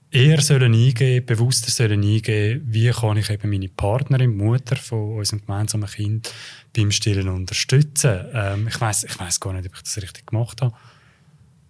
eher 0.09 0.41
sollen 0.41 0.74
eingeben, 0.74 1.25
bewusster 1.25 1.69
sollen 1.69 2.01
eingeben, 2.01 2.62
wie 2.65 2.89
kann 2.91 3.17
ich 3.17 3.29
eben 3.29 3.50
meine 3.50 3.67
Partnerin, 3.67 4.38
Mutter 4.38 4.77
von 4.77 5.17
unserem 5.17 5.41
gemeinsamen 5.45 5.89
Kind 5.89 6.33
beim 6.75 6.91
Stillen 6.91 7.27
unterstützen. 7.27 8.25
Ähm, 8.33 8.67
ich 8.67 8.79
weiß, 8.79 9.03
ich 9.03 9.19
weiß 9.19 9.39
gar 9.39 9.53
nicht, 9.53 9.67
ob 9.67 9.75
ich 9.75 9.81
das 9.81 9.97
richtig 9.97 10.27
gemacht 10.27 10.62
habe. 10.62 10.74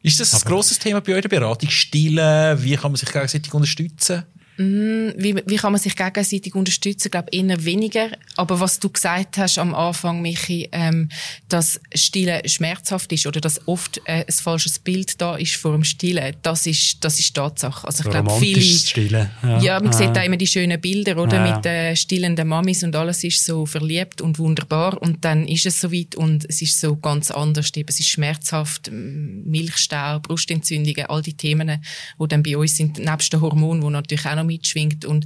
Ist 0.08 0.22
das 0.22 0.34
ein 0.34 0.50
grosses 0.50 0.80
Thema 0.80 1.02
bei 1.02 1.16
eurer 1.16 1.28
Beratung? 1.28 1.70
Stillen? 1.70 2.64
Wie 2.64 2.78
kann 2.78 2.92
man 2.92 2.96
sich 2.96 3.12
gegenseitig 3.12 3.54
unterstützen? 3.54 4.24
Mm, 4.58 5.10
wie, 5.16 5.36
wie 5.46 5.56
kann 5.56 5.72
man 5.72 5.80
sich 5.80 5.96
gegenseitig 5.96 6.56
unterstützen? 6.56 7.08
Ich 7.08 7.12
glaube, 7.12 7.30
eher 7.32 7.64
weniger. 7.64 8.10
Aber 8.36 8.60
was 8.60 8.80
du 8.80 8.90
gesagt 8.90 9.38
hast 9.38 9.60
am 9.60 9.76
Anfang, 9.76 10.22
Michi, 10.22 10.68
ähm, 10.72 11.10
dass 11.48 11.80
Stillen 11.94 12.48
schmerzhaft 12.48 13.12
ist 13.12 13.28
oder 13.28 13.40
dass 13.40 13.68
oft 13.68 14.02
äh, 14.06 14.26
ein 14.28 14.34
falsches 14.34 14.80
Bild 14.80 15.22
da 15.22 15.36
ist 15.36 15.56
vor 15.56 15.74
dem 15.74 15.84
Stillen, 15.84 16.36
das 16.42 16.66
ist, 16.66 17.04
das 17.04 17.20
ist 17.20 17.36
Tatsache. 17.36 17.86
Also 17.86 18.04
ich 18.04 18.10
glaube, 18.10 18.32
viele... 18.40 18.62
Stillen. 18.62 19.30
Ja, 19.44 19.62
ja 19.62 19.80
man 19.80 19.90
ah. 19.90 19.94
sieht 19.94 20.16
da 20.16 20.24
immer 20.24 20.38
die 20.38 20.48
schönen 20.48 20.82
Bilder, 20.82 21.18
oder? 21.18 21.46
Ja. 21.46 21.56
Mit 21.56 21.66
den 21.66 21.96
stillenden 21.96 22.48
Mamis 22.48 22.84
und 22.84 22.96
alles 22.96 23.24
ist 23.24 23.46
so 23.46 23.68
verliebt 23.68 24.22
und 24.22 24.40
wunderbar. 24.40 25.00
Und 25.00 25.24
dann 25.24 25.48
ist 25.48 25.68
es 25.68 25.80
soweit 25.80 26.16
und 26.16 26.46
es 26.50 26.64
ist 26.64 26.80
so 26.80 26.96
ganz 26.96 27.30
anders. 27.30 27.72
Eben, 27.76 27.90
es 27.90 28.00
ist 28.00 28.10
schmerzhaft, 28.10 28.90
Milchstau, 28.92 30.20
Brustentzündungen, 30.20 31.06
all 31.08 31.22
die 31.22 31.34
Themen, 31.34 31.84
die 32.20 32.28
dann 32.28 32.42
bei 32.42 32.58
uns 32.58 32.76
sind, 32.76 32.98
nebst 32.98 33.32
den 33.32 33.42
Hormonen, 33.42 33.82
die 33.82 33.90
natürlich 33.90 34.26
auch 34.26 34.36
noch 34.36 34.47
mitschwingt. 34.48 35.06
Und 35.06 35.26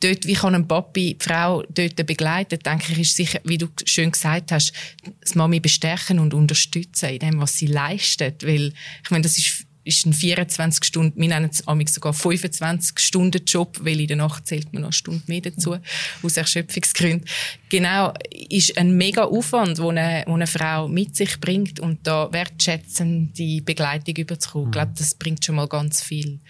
dort, 0.00 0.26
wie 0.26 0.34
kann 0.34 0.54
ein 0.54 0.68
Papi 0.68 1.16
die 1.20 1.24
Frau 1.24 1.62
dort 1.68 2.06
begleiten, 2.06 2.58
denke 2.58 2.92
ich, 2.92 3.00
ist 3.00 3.16
sicher, 3.16 3.40
wie 3.44 3.58
du 3.58 3.68
schön 3.84 4.12
gesagt 4.12 4.52
hast, 4.52 4.72
das 5.20 5.34
Mami 5.34 5.60
bestärken 5.60 6.18
und 6.18 6.34
unterstützen 6.34 7.10
in 7.10 7.18
dem, 7.18 7.40
was 7.40 7.56
sie 7.56 7.66
leistet. 7.66 8.46
Weil, 8.46 8.72
ich 9.04 9.10
meine, 9.10 9.22
das 9.22 9.38
ist 9.38 9.66
ist 9.82 10.06
ein 10.06 10.12
24 10.12 10.84
Stunden, 10.84 11.20
wir 11.20 11.28
nennen 11.28 11.50
es 11.50 11.94
sogar 11.94 12.12
25 12.12 12.98
Stunden 12.98 13.44
Job, 13.44 13.78
weil 13.82 14.00
in 14.00 14.08
der 14.08 14.16
Nacht 14.18 14.46
zählt 14.46 14.72
man 14.72 14.82
noch 14.82 14.88
eine 14.88 14.92
Stunde 14.92 15.22
mehr 15.26 15.40
dazu, 15.40 15.76
aus 16.22 16.36
Erschöpfungsgründen. 16.36 17.26
Genau, 17.68 18.12
ist 18.50 18.76
ein 18.76 18.96
mega 18.96 19.24
Aufwand, 19.24 19.78
den 19.78 19.98
eine, 19.98 20.26
eine 20.26 20.46
Frau 20.46 20.86
mit 20.86 21.16
sich 21.16 21.40
bringt 21.40 21.80
und 21.80 22.06
da 22.06 22.30
wertschätzende 22.32 23.62
Begleitung 23.62 24.16
überzukommen. 24.16 24.68
Ich 24.68 24.72
glaube, 24.72 24.92
das 24.96 25.14
bringt 25.14 25.44
schon 25.44 25.56
mal 25.56 25.68
ganz 25.68 26.02
viel. 26.02 26.40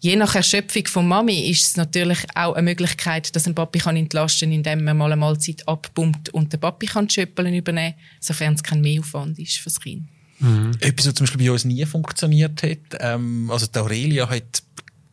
Je 0.00 0.16
nach 0.16 0.34
Erschöpfung 0.34 0.86
von 0.86 1.08
Mami 1.08 1.50
ist 1.50 1.64
es 1.64 1.76
natürlich 1.76 2.18
auch 2.34 2.54
eine 2.54 2.62
Möglichkeit, 2.62 3.34
dass 3.34 3.46
ein 3.46 3.54
Papi 3.54 3.78
kann 3.78 3.96
entlasten, 3.96 4.52
indem 4.52 4.84
man 4.84 4.96
mal 4.96 5.06
eine 5.06 5.16
Mahlzeit 5.16 5.66
abpumpt 5.66 6.30
und 6.30 6.52
der 6.52 6.58
Papi 6.58 6.86
kann 6.86 7.08
Schöppeln 7.08 7.54
übernehmen, 7.54 7.94
sofern 8.20 8.54
es 8.54 8.62
kein 8.62 8.80
Mehraufwand 8.80 9.38
ist 9.38 9.58
fürs 9.58 9.80
Kind. 9.80 10.08
Mhm. 10.38 10.72
Etwas, 10.80 11.06
was 11.06 11.14
zum 11.14 11.26
Beispiel 11.26 11.46
bei 11.46 11.52
uns 11.52 11.64
nie 11.64 11.84
funktioniert 11.86 12.62
hat. 12.62 13.00
Ähm, 13.00 13.50
also 13.50 13.66
die 13.66 13.78
Aurelia 13.78 14.28
hat 14.28 14.62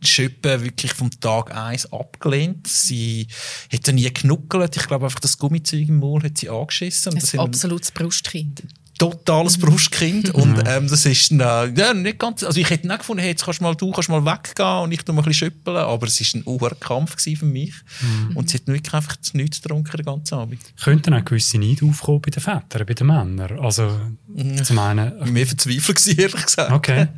Schöppen 0.01 0.63
wirklich 0.63 0.93
vom 0.93 1.09
Tag 1.21 1.55
eins 1.55 1.91
abgelehnt. 1.91 2.67
Sie 2.67 3.27
hat 3.71 3.87
nie 3.93 4.11
genuckelt. 4.13 4.75
Ich 4.75 4.85
glaube 4.85 5.05
einfach, 5.05 5.21
das 5.21 5.37
Gummizeug 5.37 5.87
im 5.87 5.99
Maul 5.99 6.23
hat 6.23 6.37
sie 6.37 6.49
angeschissen. 6.49 7.13
Ein 7.17 7.39
absolutes 7.39 7.91
Brustkind 7.91 8.63
totales 8.97 9.57
Brustkind 9.57 10.29
und 10.35 10.63
ähm, 10.67 10.87
das 10.87 11.05
ist 11.05 11.31
äh, 11.31 11.35
ja, 11.35 11.93
nicht 11.93 12.19
ganz, 12.19 12.43
also 12.43 12.59
ich 12.59 12.69
hätte 12.69 12.87
nicht 12.87 12.99
gefunden, 12.99 13.21
hey, 13.21 13.31
jetzt 13.31 13.43
kannst 13.43 13.59
mal, 13.59 13.75
du 13.75 13.91
kannst 13.91 14.09
mal 14.09 14.23
weggehen 14.23 14.83
und 14.83 14.91
ich 14.91 15.03
tu 15.03 15.13
mal 15.13 15.21
ein 15.21 15.25
bisschen 15.25 15.51
schüppeln, 15.51 15.77
aber 15.77 16.07
es 16.07 16.21
ist 16.21 16.35
ein 16.35 16.45
Kampf 16.79 17.19
für 17.19 17.45
mich 17.45 17.73
mhm. 18.01 18.37
und 18.37 18.49
sie 18.49 18.57
hat 18.57 18.67
wirklich 18.67 18.93
einfach 18.93 19.15
nichts 19.33 19.61
getrunken 19.61 19.97
den 19.97 20.05
ganzen 20.05 20.35
Abend. 20.35 20.59
Könnten 20.81 21.13
auch 21.13 21.25
gewisse 21.25 21.57
Neid 21.57 21.81
aufkommen 21.83 22.21
bei 22.21 22.29
den 22.29 22.41
Vätern, 22.41 22.85
bei 22.85 22.93
den 22.93 23.07
Männern? 23.07 23.59
Also, 23.59 23.99
Mhm. 24.35 24.63
zum 24.63 24.79
einen... 24.79 25.31
Mehr 25.31 25.45
verzweifelt 25.45 25.97
gewesen, 25.97 26.19
ehrlich 26.19 26.45
gesagt. 26.45 26.71
Okay. 26.71 27.07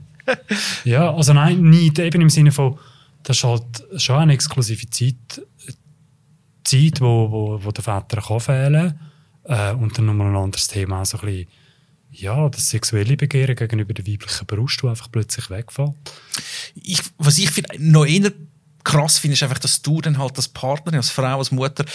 Ja, 0.86 1.13
also 1.13 1.34
nein, 1.34 1.62
Neid 1.70 2.00
eben 2.00 2.20
im 2.20 2.32
Sinne 2.32 2.51
von, 2.51 2.79
das 3.22 3.38
ist 3.38 3.44
halt 3.44 3.84
schon 3.98 4.15
eine 4.15 4.34
exklusive 4.34 4.89
Zeit, 4.89 5.39
Zeit 6.63 7.00
wo, 7.00 7.29
wo, 7.29 7.63
wo 7.63 7.70
der 7.70 7.84
Väter 7.84 8.22
kann 8.22 8.39
fehlen 8.39 9.00
äh, 9.44 9.74
und 9.74 9.96
dann 9.96 10.08
nochmal 10.08 10.29
ein 10.29 10.36
anderes 10.36 10.67
Thema, 10.67 11.05
so 11.05 11.20
ein 11.20 11.25
bisschen 11.27 11.48
ja, 12.19 12.50
das 12.50 12.69
sexuelle 12.69 13.17
Begehren 13.17 13.55
gegenüber 13.55 13.93
der 13.93 14.07
weiblichen 14.07 14.45
Brust, 14.45 14.81
die 14.81 14.88
einfach 14.88 15.12
plötzlich 15.12 15.50
wegfällt. 15.50 15.93
Ich, 16.75 17.01
was 17.17 17.38
ich 17.38 17.51
find, 17.51 17.67
noch 17.79 18.05
eher 18.05 18.31
krass 18.84 19.19
finde, 19.19 19.34
ist 19.34 19.43
einfach, 19.43 19.60
dass 19.60 19.81
du 19.81 20.01
dann 20.01 20.17
halt 20.17 20.38
als 20.38 20.48
Partnerin, 20.48 20.98
als 20.98 21.10
Frau, 21.10 21.38
als 21.38 21.51
Mutter 21.51 21.86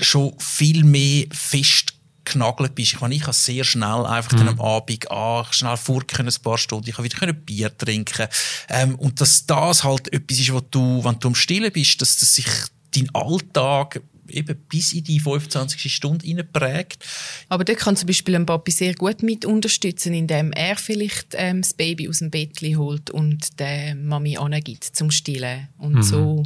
schon 0.00 0.34
viel 0.38 0.84
mehr 0.84 1.26
fest 1.32 1.94
genagelt 2.24 2.74
bist. 2.74 2.94
Ich 2.94 3.00
meine, 3.00 3.14
ich 3.14 3.22
habe 3.22 3.32
sehr 3.32 3.64
schnell 3.64 4.06
einfach 4.06 4.32
mhm. 4.32 4.38
dann 4.38 4.48
am 4.48 4.60
Abend 4.60 5.10
ah, 5.10 5.44
schnell 5.50 5.76
vor 5.76 6.06
können, 6.06 6.28
ein 6.28 6.42
paar 6.42 6.58
Stunden, 6.58 6.88
ich 6.88 6.96
habe 6.96 7.04
wieder 7.04 7.18
können 7.18 7.44
Bier 7.44 7.76
trinken 7.76 8.28
ähm, 8.68 8.94
und 8.96 9.20
dass 9.20 9.44
das 9.46 9.82
halt 9.84 10.12
etwas 10.12 10.38
ist, 10.38 10.52
was 10.52 10.62
du, 10.70 11.04
wenn 11.04 11.18
du 11.18 11.28
am 11.28 11.34
Stillen 11.34 11.72
bist, 11.72 12.00
dass 12.00 12.18
das 12.18 12.34
sich 12.34 12.46
dein 12.94 13.12
Alltag 13.14 14.00
eben 14.32 14.56
bis 14.68 14.92
in 14.92 15.04
die 15.04 15.20
25. 15.20 15.92
Stunde 15.92 16.44
prägt. 16.44 17.04
Aber 17.48 17.64
da 17.64 17.74
kann 17.74 17.96
zum 17.96 18.06
Beispiel 18.06 18.34
ein 18.36 18.46
Papi 18.46 18.70
sehr 18.70 18.94
gut 18.94 19.22
mit 19.22 19.44
unterstützen, 19.44 20.14
indem 20.14 20.52
er 20.52 20.76
vielleicht 20.76 21.34
ähm, 21.34 21.62
das 21.62 21.74
Baby 21.74 22.08
aus 22.08 22.18
dem 22.18 22.30
Bett 22.30 22.60
holt 22.76 23.10
und 23.10 23.58
der 23.58 23.94
Mami 23.94 24.36
angibt 24.36 24.84
zum 24.84 25.10
Stillen 25.10 25.68
und 25.78 25.94
mhm. 25.94 26.02
so 26.02 26.42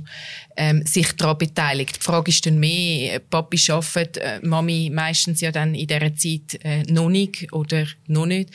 ähm, 0.56 0.84
sich 0.86 1.12
daran 1.12 1.38
beteiligt. 1.38 1.96
Die 1.96 2.04
Frage 2.04 2.30
ist 2.30 2.44
dann 2.46 2.58
mehr, 2.58 3.18
Papi 3.18 3.58
arbeitet, 3.70 4.18
äh, 4.18 4.40
Mami 4.42 4.90
meistens 4.92 5.40
ja 5.40 5.52
dann 5.52 5.74
in 5.74 5.86
dieser 5.86 6.14
Zeit 6.14 6.64
äh, 6.64 6.82
noch 6.84 7.08
nicht 7.08 7.52
oder 7.52 7.86
noch 8.06 8.26
nicht. 8.26 8.50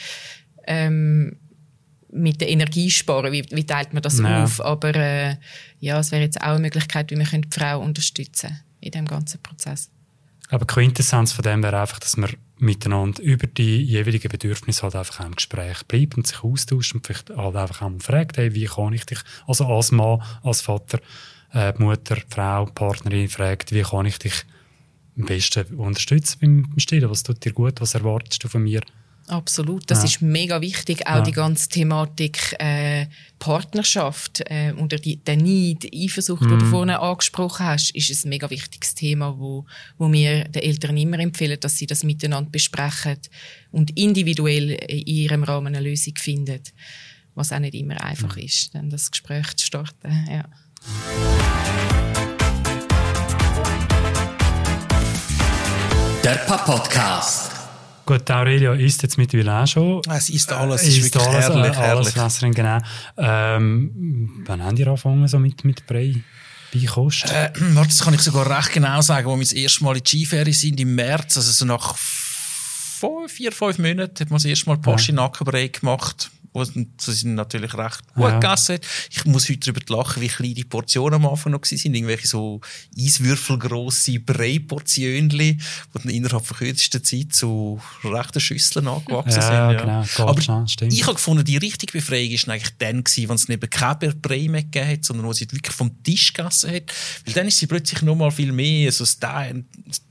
Ähm, 0.68 1.38
mit 2.14 2.42
der 2.42 2.50
Energie 2.50 2.92
sparen, 2.92 3.32
wie, 3.32 3.46
wie 3.52 3.64
teilt 3.64 3.94
man 3.94 4.04
das 4.04 4.20
ja. 4.20 4.44
auf? 4.44 4.60
Aber 4.60 4.94
äh, 4.96 5.38
ja, 5.80 6.00
es 6.00 6.12
wäre 6.12 6.24
jetzt 6.24 6.42
auch 6.42 6.48
eine 6.48 6.60
Möglichkeit, 6.60 7.10
wie 7.12 7.16
man 7.16 7.42
die 7.42 7.48
Frau 7.50 7.80
unterstützen 7.80 8.50
könnte 8.50 8.71
in 8.82 8.92
dem 8.92 9.06
ganzen 9.06 9.42
Prozess. 9.42 9.90
Aber 10.50 10.66
Quintessenz 10.66 11.32
von 11.32 11.44
dem 11.44 11.64
wäre 11.64 11.80
einfach, 11.80 12.00
dass 12.00 12.18
man 12.18 12.32
miteinander 12.58 13.24
über 13.24 13.48
die 13.48 13.82
jeweiligen 13.82 14.30
Bedürfnisse 14.30 14.84
halt 14.84 14.96
einfach 14.96 15.26
im 15.26 15.36
Gespräch 15.36 15.84
bleibt 15.88 16.18
und 16.18 16.28
sich 16.28 16.44
austauscht 16.44 16.94
und 16.94 17.08
vielleicht 17.08 17.30
halt 17.30 17.56
einfach 17.56 17.82
auch 17.82 17.92
fragt, 18.00 18.38
hey, 18.38 18.54
wie 18.54 18.66
kann 18.66 18.94
ich 18.94 19.06
dich, 19.06 19.20
also 19.48 19.66
als 19.66 19.92
Mann, 19.92 20.22
als 20.44 20.62
Vater, 20.62 21.00
äh, 21.54 21.74
Mutter, 21.78 22.18
Frau, 22.30 22.66
Partnerin 22.66 23.30
fragt, 23.30 23.72
wie 23.72 23.82
kann 23.82 24.06
ich 24.06 24.20
dich 24.20 24.46
am 25.18 25.26
besten 25.26 25.76
unterstützen 25.76 26.38
beim 26.42 26.80
Stillen? 26.80 27.10
Was 27.10 27.24
tut 27.24 27.44
dir 27.44 27.54
gut? 27.54 27.80
Was 27.80 27.96
erwartest 27.96 28.44
du 28.44 28.50
von 28.50 28.64
mir? 28.64 28.82
Absolut, 29.32 29.90
das 29.90 30.00
ja. 30.00 30.06
ist 30.06 30.22
mega 30.22 30.60
wichtig. 30.60 31.08
Auch 31.08 31.16
ja. 31.16 31.22
die 31.22 31.32
ganze 31.32 31.70
Thematik 31.70 32.54
äh, 32.60 33.06
Partnerschaft 33.40 34.42
äh, 34.48 34.74
oder 34.74 34.98
die, 34.98 35.24
der 35.24 35.38
Neid, 35.38 35.90
Eifersucht, 35.96 36.42
mhm. 36.42 36.50
die 36.50 36.58
du 36.58 36.66
vorhin 36.66 36.90
angesprochen 36.90 37.66
hast, 37.66 37.96
ist 37.96 38.26
ein 38.26 38.30
mega 38.30 38.50
wichtiges 38.50 38.94
Thema, 38.94 39.40
wo, 39.40 39.66
wo 39.98 40.12
wir 40.12 40.44
den 40.50 40.64
Eltern 40.64 40.98
immer 40.98 41.18
empfehlen, 41.18 41.58
dass 41.62 41.78
sie 41.78 41.88
das 41.88 42.04
miteinander 42.04 42.52
besprechen 42.52 43.20
und 43.72 43.98
individuell 43.98 44.72
in 44.72 45.06
ihrem 45.06 45.44
Rahmen 45.44 45.76
eine 45.76 45.90
Lösung 45.90 46.16
finden, 46.18 46.62
was 47.34 47.54
auch 47.54 47.60
nicht 47.60 47.76
immer 47.76 48.04
einfach 48.04 48.36
mhm. 48.36 48.44
ist, 48.44 48.76
dann 48.76 48.90
das 48.90 49.12
Gespräch 49.12 49.56
zu 49.56 49.66
starten. 49.66 50.28
Ja. 50.30 50.44
Der 56.22 56.36
Papa-Podcast. 56.36 57.51
Gut, 58.12 58.30
Aurelia 58.30 58.74
isst 58.74 59.04
jetzt 59.04 59.18
mittlerweile 59.18 59.64
auch 59.64 59.68
schon. 59.68 60.02
Es 60.10 60.30
isst 60.30 60.52
alles, 60.52 60.84
es 60.84 60.98
ist 60.98 61.16
alles, 61.16 61.48
herrlich, 61.48 61.78
alles 61.78 62.42
herrlich. 62.42 62.56
genau. 62.58 62.78
Ähm, 63.16 64.44
wann 64.46 64.62
haben 64.62 64.76
die 64.76 64.86
angefangen 64.86 65.26
so 65.30 65.40
mit, 65.40 65.64
mit 65.64 65.88
Brei? 65.88 66.16
Beikost? 66.74 67.32
Äh, 67.32 67.52
warte, 67.74 67.88
das 67.88 68.04
kann 68.04 68.14
ich 68.14 68.20
sogar 68.20 68.50
recht 68.58 68.74
genau 68.74 69.00
sagen, 69.00 69.28
wo 69.28 69.36
wir 69.38 69.46
das 69.46 69.54
erste 69.54 69.86
Mal 69.86 69.96
in 69.96 70.04
die 70.04 70.10
Skiferie 70.10 70.52
sind, 70.52 70.78
im 70.82 70.94
März, 70.94 71.38
also 71.38 71.54
so 71.54 71.64
nach 71.64 71.96
vier, 71.96 73.54
fünf 73.54 73.78
Monaten, 73.78 74.20
hat 74.20 74.30
man 74.30 74.40
das 74.40 74.46
erste 74.46 74.68
Mal 74.68 74.78
Pastinakenbrei 74.78 75.70
gemacht 75.70 76.32
wo 76.54 76.64
sie 76.64 76.88
sind 76.98 77.36
natürlich 77.36 77.74
recht 77.74 78.02
gut 78.14 78.24
ja. 78.24 78.40
gegessen 78.40 78.80
Ich 79.10 79.26
muss 79.26 79.50
heute 79.50 79.72
darüber 79.72 79.98
lachen, 79.98 80.22
wie 80.22 80.28
klein 80.28 80.54
die 80.54 80.64
Portionen 80.64 81.14
am 81.16 81.28
Anfang 81.28 81.54
noch 81.54 81.62
waren. 81.62 81.94
Irgendwelche 81.94 82.28
so 82.28 82.60
eiswürfelgrosse 82.98 84.20
Brei-Portionen, 84.20 85.30
die 85.30 85.58
dann 85.94 86.10
innerhalb 86.10 86.46
von 86.46 86.58
kürzester 86.58 87.02
Zeit 87.02 87.34
zu 87.34 87.80
rechten 88.04 88.40
Schüsseln 88.40 88.88
angewachsen 88.88 89.40
ja, 89.40 89.42
sind. 89.42 89.54
Ja, 89.54 89.74
genau. 89.74 90.30
Aber 90.30 90.42
ja, 90.42 90.66
ich 90.88 91.04
habe 91.04 91.14
gefunden, 91.14 91.46
die 91.46 91.58
richtige 91.58 91.94
Befreiung 91.94 92.32
war 92.32 92.54
eigentlich 92.54 92.78
dann 92.78 93.04
wenn 93.04 93.36
es 93.36 93.50
eben 93.50 93.70
keine 93.70 94.14
Brei 94.16 94.48
mehr 94.50 94.64
gegeben 94.64 94.90
hat, 94.90 95.06
sondern 95.06 95.28
wo 95.28 95.34
sie 95.34 95.52
wirklich 95.52 95.76
vom 95.76 96.04
Tisch 96.04 96.34
gegessen 96.34 96.72
hat. 96.72 96.84
Weil 97.26 97.34
dann 97.34 97.48
ist 97.48 97.58
sie 97.58 97.68
plötzlich 97.68 98.02
noch 98.02 98.16
mal 98.16 98.32
viel 98.32 98.52
mehr 98.52 98.92
so 98.92 99.04
ein 99.04 99.20
Teil, 99.20 99.64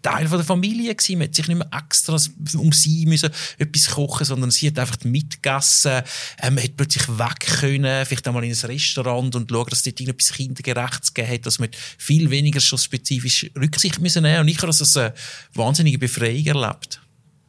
Teil 0.03 0.29
von 0.29 0.39
der 0.39 0.47
Familie 0.47 0.95
gewesen. 0.95 1.19
Man 1.19 1.29
hat 1.29 1.35
sich 1.35 1.49
nicht 1.49 1.59
mehr 1.59 1.69
extra 1.73 2.17
um 2.55 2.73
sie 2.73 3.07
müssen 3.07 3.31
etwas 3.59 3.91
kochen, 3.91 4.25
sondern 4.25 4.51
sie 4.51 4.69
hat 4.69 4.79
einfach 4.79 5.05
mitgegessen 5.05 6.03
ähm, 6.41 6.55
man 6.55 6.63
hätte 6.63 6.75
plötzlich 6.77 7.09
weg 7.09 7.41
können, 7.41 8.07
vielleicht 8.07 8.27
einmal 8.27 8.45
in 8.45 8.53
ein 8.53 8.71
Restaurant 8.71 9.35
und 9.35 9.51
schauen, 9.51 9.67
dass 9.69 9.79
es 9.79 9.85
dort 9.85 10.01
irgendetwas 10.01 10.33
Kindergerechtes 10.33 11.15
gegeben 11.15 11.35
hat, 11.35 11.47
dass 11.47 11.59
man 11.59 11.69
viel 11.99 12.31
weniger 12.31 12.61
schon 12.61 12.79
spezifisch 12.79 13.51
Rücksicht 13.57 14.01
müssen 14.01 14.23
nehmen 14.23 14.41
Und 14.41 14.49
ich 14.49 14.59
habe 14.59 14.69
das 14.69 14.81
als 14.81 14.97
eine 14.97 15.15
wahnsinnige 15.55 15.99
Befreiung 15.99 16.47
erlebt. 16.47 17.01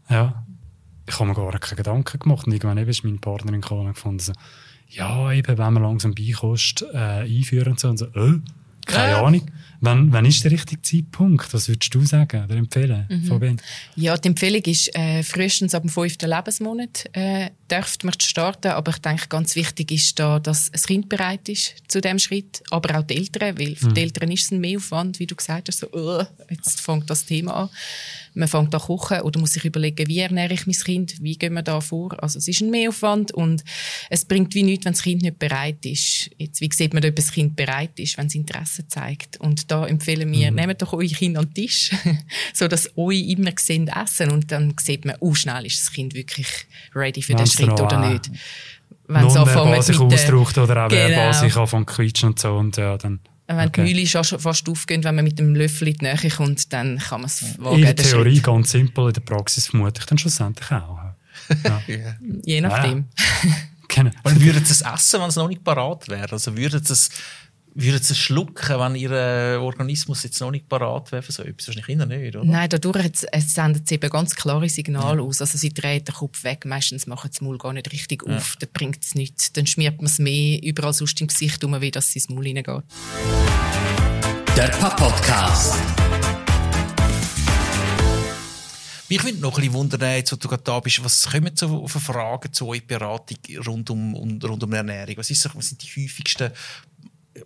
Ja. 0.10 0.46
Ich 1.08 1.20
habe 1.20 1.26
mir 1.26 1.36
gar 1.36 1.60
keine 1.60 1.78
Gedanken 1.78 2.20
gemacht. 2.20 2.48
Und 2.48 2.54
irgendwann 2.54 2.78
ist 2.78 3.04
meine 3.04 3.18
Partnerin 3.18 3.62
gefunden, 3.62 4.20
so, 4.20 4.34
ja, 4.88 5.32
eben, 5.32 5.58
wenn 5.58 5.74
man 5.74 5.84
langsam 5.84 6.14
Beikost 6.14 6.86
äh, 6.94 6.98
einführen 6.98 7.72
und 7.72 7.80
so, 7.80 7.90
und 7.90 7.98
so 7.98 8.06
äh, 8.08 8.40
keine 8.86 9.12
ja. 9.12 9.24
Ahnung. 9.24 9.50
Wann, 9.80 10.14
wann 10.14 10.26
ist 10.26 10.44
der 10.44 10.52
richtige 10.52 10.82
Zeitpunkt? 10.82 11.54
Was 11.54 11.68
würdest 11.68 11.94
du 11.94 12.06
sagen 12.06 12.44
oder 12.44 12.56
empfehlen, 12.56 13.08
mhm. 13.10 13.24
Fabian? 13.24 13.62
Ja, 13.96 14.16
die 14.16 14.28
Empfehlung 14.28 14.62
ist 14.64 14.96
äh, 14.96 15.24
frühestens 15.24 15.74
ab 15.74 15.82
dem 15.82 15.90
fünften 15.90 16.30
Lebensmonat 16.30 17.10
äh, 17.14 17.50
dürfte 17.72 18.06
man 18.06 18.20
starten, 18.20 18.68
aber 18.68 18.92
ich 18.92 18.98
denke, 18.98 19.28
ganz 19.30 19.56
wichtig 19.56 19.92
ist 19.92 20.20
da, 20.20 20.40
dass 20.40 20.70
das 20.72 20.88
Kind 20.88 21.08
bereit 21.08 21.48
ist 21.48 21.75
zu 21.88 22.01
dem 22.01 22.20
Schritt, 22.20 22.62
aber 22.70 23.00
auch 23.00 23.04
die 23.04 23.16
Eltern, 23.16 23.58
weil 23.58 23.75
für 23.75 23.94
die 23.94 24.01
Eltern 24.01 24.32
ist 24.32 24.46
es 24.46 24.51
ein 24.51 24.60
Mehraufwand, 24.60 25.20
wie 25.20 25.28
du 25.28 25.36
gesagt 25.36 25.70
hast, 25.70 25.80
so, 25.80 26.25
jetzt 26.50 26.82
fängt 26.82 27.10
das 27.10 27.25
Thema 27.25 27.54
an. 27.54 27.70
Man 28.34 28.48
fängt 28.48 28.74
an 28.74 28.82
kochen 28.82 29.22
oder 29.22 29.40
muss 29.40 29.54
sich 29.54 29.66
überlegen, 29.66 30.08
wie 30.08 30.20
ernähre 30.20 30.54
ich 30.54 30.66
mein 30.66 30.75
Kind, 30.75 31.16
wie 31.22 31.36
gehen 31.36 31.54
wir 31.54 31.63
da 31.63 31.82
vor. 31.82 32.22
Also 32.24 32.40
es 32.40 32.48
ist 32.48 32.62
ein 32.62 32.70
Mehraufwand 32.70 33.34
und 33.34 33.63
es 34.10 34.24
bringt 34.24 34.54
wie 34.56 34.63
nichts, 34.63 34.86
wenn 34.86 34.94
das 34.94 35.01
Kind 35.01 35.22
nicht 35.22 35.38
bereit 35.38 35.86
ist. 35.86 36.30
Jetzt, 36.38 36.62
wie 36.62 36.70
sieht 36.72 36.94
man, 36.94 37.04
ob 37.04 37.16
das 37.16 37.32
Kind 37.32 37.56
bereit 37.56 38.00
ist, 38.00 38.18
wenn 38.18 38.28
es 38.28 38.36
Interesse 38.36 38.88
zeigt? 38.88 39.38
Und 39.38 39.70
da 39.70 39.86
empfehlen 39.86 40.32
wir, 40.32 40.50
mhm. 40.50 40.56
nehmt 40.56 40.82
doch 40.82 40.94
eure 40.94 41.08
Kinder 41.08 41.42
an 41.42 41.48
den 41.48 41.54
Tisch, 41.56 41.92
so 42.54 42.68
dass 42.68 42.98
euch 42.98 43.28
immer 43.28 43.51
sehen 43.58 43.90
essen 43.90 44.32
und 44.32 44.51
dann 44.51 44.75
sieht 44.80 45.04
man, 45.04 45.16
oh, 45.20 45.34
schnell 45.34 45.66
ist 45.66 45.82
das 45.82 45.92
Kind 45.92 46.13
wirklich 46.13 46.48
ready 46.96 47.22
für 47.22 47.36
den 47.36 47.48
Schritt 47.48 47.61
oder 47.70 48.10
nicht. 48.10 48.32
Wenn 49.08 49.25
es 49.25 49.36
anfängt 49.36 49.84
sich 49.84 50.00
ausdrückt 50.00 50.58
oder 50.58 50.86
auch 50.86 50.89
genau. 50.89 51.10
verbal 51.10 51.34
sich 51.34 51.56
anfängt 51.56 51.89
zu 51.89 51.96
quietschen 51.96 52.30
und 52.30 52.39
so 52.39 52.56
und 52.56 52.77
ja, 52.77 52.98
dann 52.98 53.20
wenn 53.58 53.68
okay. 53.68 53.86
die 53.86 53.94
Mühle 53.94 54.08
schon 54.08 54.39
fast 54.39 54.70
aufgehen, 54.70 55.03
wenn 55.03 55.15
man 55.15 55.25
mit 55.25 55.39
dem 55.39 55.56
Löffel 55.56 55.89
in 55.89 55.96
die 55.96 56.06
Nähe 56.06 56.30
kommt, 56.30 56.72
dann 56.72 56.98
kann 56.98 57.22
man 57.22 57.27
es 57.27 57.60
wagen. 57.60 57.77
In 57.77 57.82
der 57.82 57.96
Theorie 57.96 58.36
Schritt. 58.36 58.44
ganz 58.44 58.72
simpel, 58.72 59.08
in 59.08 59.13
der 59.13 59.22
Praxis 59.22 59.68
vermute 59.68 60.00
ich 60.00 60.06
dann 60.06 60.18
schlussendlich 60.18 60.72
auch. 60.72 61.00
Ja. 61.88 62.15
Je 62.46 62.62
nachdem. 62.62 63.06
Ja. 63.44 63.50
genau. 63.88 64.12
Und 64.24 64.41
würden 64.41 64.63
Sie 64.63 64.72
es 64.72 64.82
essen, 64.82 65.22
wenn 65.22 65.30
es 65.30 65.36
noch 65.36 65.50
nicht 65.50 65.63
parat 65.63 66.08
wäre? 66.08 66.32
Also 66.32 66.56
würden 66.56 66.84
Sie 66.84 66.94
es 66.94 67.10
würden 67.74 68.04
Sie 68.04 68.13
es 68.13 68.18
schlucken, 68.18 68.80
wenn 68.80 68.96
Ihr 68.96 69.60
Organismus 69.62 70.24
jetzt 70.24 70.40
noch 70.42 70.51
nicht 70.51 70.68
parat 70.68 71.12
wäre 71.12 71.22
für 71.22 71.32
so 71.32 71.44
etwas? 71.44 71.68
Wahrscheinlich 71.68 71.86
Kinder 71.86 72.06
nicht, 72.06 72.36
oder? 72.36 72.46
Nein, 72.46 72.70
dadurch 72.70 73.25
sendet 73.48 73.86
es 73.86 73.92
eben 73.92 74.10
ganz 74.10 74.36
klare 74.36 74.68
Signale 74.68 75.22
ja. 75.22 75.28
aus. 75.28 75.42
Also 75.42 75.58
sie 75.58 75.74
dreht 75.74 76.08
den 76.08 76.16
Kopf 76.16 76.44
weg, 76.44 76.66
meistens 76.66 77.08
machen 77.08 77.30
das 77.32 77.42
Maul 77.42 77.58
gar 77.58 77.74
nicht 77.74 77.92
richtig 77.92 78.24
ja. 78.28 78.36
auf, 78.36 78.58
dann 78.60 78.70
bringt 78.74 79.04
es 79.04 79.16
nichts. 79.16 79.54
Dann 79.54 79.68
schmiert 79.68 79.98
man 79.98 80.08
es 80.08 80.20
mehr 80.20 80.62
überall 80.62 80.94
sonst 80.94 81.20
im 81.22 81.28
Gesicht 81.28 81.63
um, 81.63 81.80
wie 81.80 81.92
dass 81.92 82.10
es 82.10 82.16
ins 82.16 82.30
Maul 82.30 82.46
reingeht. 82.46 82.84
Der 84.58 84.68
Podcast. 84.68 85.75
Mich 89.08 89.24
würde 89.25 89.40
noch 89.40 89.51
ein 89.51 89.56
bisschen 89.56 89.74
wundern, 89.74 90.16
jetzt, 90.16 90.32
wo 90.32 90.38
du 90.38 90.48
gerade 90.48 90.63
da 90.63 90.80
bist, 90.80 91.04
was 91.04 91.30
kommen 91.30 91.51
so 91.54 91.86
für 91.88 92.00
Fragen 92.00 92.54
zu 92.54 92.68
eurer 92.68 92.82
Beratung 92.82 93.38
rund 93.68 93.90
um, 93.90 94.40
rund 94.42 94.63
um 94.63 94.74
Ernährung? 94.74 95.16
Was, 95.18 95.30
ist, 95.30 95.54
was 95.54 95.68
sind 95.68 95.84
die 95.84 96.01
häufigsten 96.01 96.51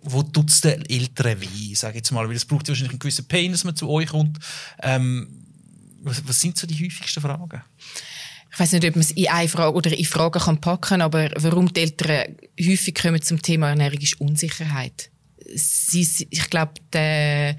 wo 0.02 0.22
tut 0.22 0.50
es 0.50 0.60
den 0.60 0.84
Eltern 0.86 1.40
weh, 1.40 1.74
sage 1.74 1.98
jetzt 1.98 2.10
mal, 2.10 2.28
weil 2.28 2.36
es 2.36 2.44
braucht 2.44 2.68
wahrscheinlich 2.68 2.92
einen 2.92 2.98
gewissen 2.98 3.26
Pain, 3.26 3.52
dass 3.52 3.64
man 3.64 3.76
zu 3.76 3.88
euch 3.88 4.08
kommt. 4.08 4.38
Ähm, 4.82 5.28
was, 6.02 6.26
was, 6.26 6.40
sind 6.40 6.56
so 6.56 6.66
die 6.66 6.84
häufigsten 6.84 7.20
Fragen? 7.20 7.62
Ich 8.52 8.60
weiß 8.60 8.72
nicht, 8.72 8.84
ob 8.84 8.96
man 8.96 9.02
es 9.02 9.10
in 9.10 9.28
eine 9.28 9.48
Frage 9.48 9.76
oder 9.76 9.96
in 9.96 10.04
Fragen 10.04 10.40
kann 10.40 10.60
packen, 10.60 11.02
aber 11.02 11.30
warum 11.36 11.72
die 11.72 11.80
Eltern 11.80 12.36
häufig 12.60 12.94
kommen 12.94 13.20
zum 13.20 13.42
Thema 13.42 13.70
Ernährung 13.70 13.98
ist 13.98 14.20
Unsicherheit. 14.20 15.10
Sie, 15.54 16.08
ich 16.30 16.50
glaube, 16.50 16.74
die 16.92 17.54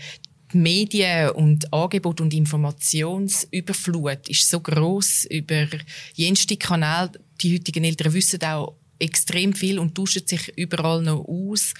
Medien 0.58 1.29
und 1.32 1.72
Angebot 1.74 2.22
und 2.22 2.34
Informationsüberflut 2.34 4.29
ist 4.29 4.50
so 4.50 4.60
groß 4.60 5.25
über 5.25 5.67
jenste 6.13 6.58
Kanal. 6.58 7.12
Die 7.41 7.53
heutigen 7.53 7.84
Eltern 7.84 8.13
wissen 8.13 8.41
auch 8.44 8.75
extrem 9.00 9.54
viel 9.54 9.80
und 9.80 9.96
tauschen 9.96 10.25
sich 10.25 10.51
überall 10.58 11.01
noch 11.01 11.25
aus. 11.27 11.74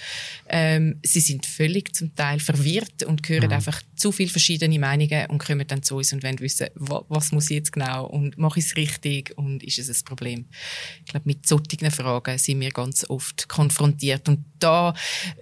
Ähm, 0.48 0.98
sie 1.02 1.20
sind 1.20 1.46
völlig 1.46 1.94
zum 1.94 2.14
Teil 2.14 2.40
verwirrt 2.40 3.02
und 3.04 3.28
hören 3.28 3.46
mhm. 3.46 3.52
einfach 3.52 3.82
zu 3.96 4.12
viele 4.12 4.30
verschiedene 4.30 4.78
Meinungen 4.78 5.26
und 5.26 5.38
kommen 5.38 5.66
dann 5.66 5.82
zu 5.82 5.96
uns 5.96 6.12
und 6.12 6.22
wollen 6.22 6.38
wissen, 6.40 6.68
was, 6.74 7.02
was 7.08 7.32
muss 7.32 7.50
ich 7.50 7.56
jetzt 7.56 7.72
genau 7.72 8.06
und 8.06 8.38
mache 8.38 8.60
ich 8.60 8.66
es 8.66 8.76
richtig 8.76 9.36
und 9.36 9.62
ist 9.62 9.78
es 9.78 9.88
ein 9.88 10.04
Problem? 10.04 10.46
Ich 11.04 11.10
glaube, 11.10 11.26
mit 11.26 11.46
solchen 11.46 11.90
Fragen 11.90 12.38
sind 12.38 12.60
wir 12.60 12.70
ganz 12.70 13.04
oft 13.08 13.48
konfrontiert 13.48 14.28
und 14.28 14.44
da 14.58 14.94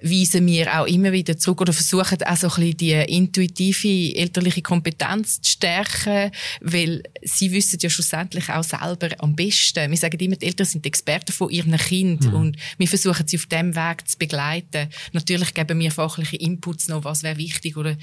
weisen 0.02 0.47
wir 0.47 0.80
auch 0.80 0.87
immer 0.87 1.12
wieder 1.12 1.37
zurück 1.38 1.62
oder 1.62 1.73
versuchen 1.73 2.23
auch 2.23 2.37
so 2.37 2.49
ein 2.49 2.54
bisschen 2.54 2.76
die 2.76 2.92
intuitive 2.92 4.16
elterliche 4.16 4.62
Kompetenz 4.62 5.40
zu 5.40 5.52
stärken, 5.52 6.30
weil 6.61 7.02
sie 7.23 7.52
wissen 7.52 7.78
ja 7.80 7.90
schlussendlich 7.90 8.49
auch 8.50 8.64
selber 8.64 9.09
am 9.18 9.35
besten. 9.35 9.90
Wir 9.90 9.97
sagen 9.97 10.18
immer, 10.18 10.37
die 10.37 10.47
Eltern 10.47 10.66
sind 10.66 10.87
Experten 10.87 11.33
von 11.33 11.50
ihren 11.66 11.78
Kindern 11.78 12.30
mhm. 12.30 12.37
und 12.37 12.56
wir 12.78 12.88
versuchen 12.88 13.26
sie 13.26 13.37
auf 13.37 13.46
dem 13.46 13.75
Weg 13.75 14.08
zu 14.08 14.18
begleiten. 14.18 14.88
Natürlich 15.12 15.54
geben 15.54 15.78
wir 15.78 15.90
fachliche 15.90 16.37
Inputs 16.37 16.88
noch, 16.88 17.04
was 17.04 17.23
wäre 17.23 17.37
wichtig 17.37 17.76
oder 17.76 17.96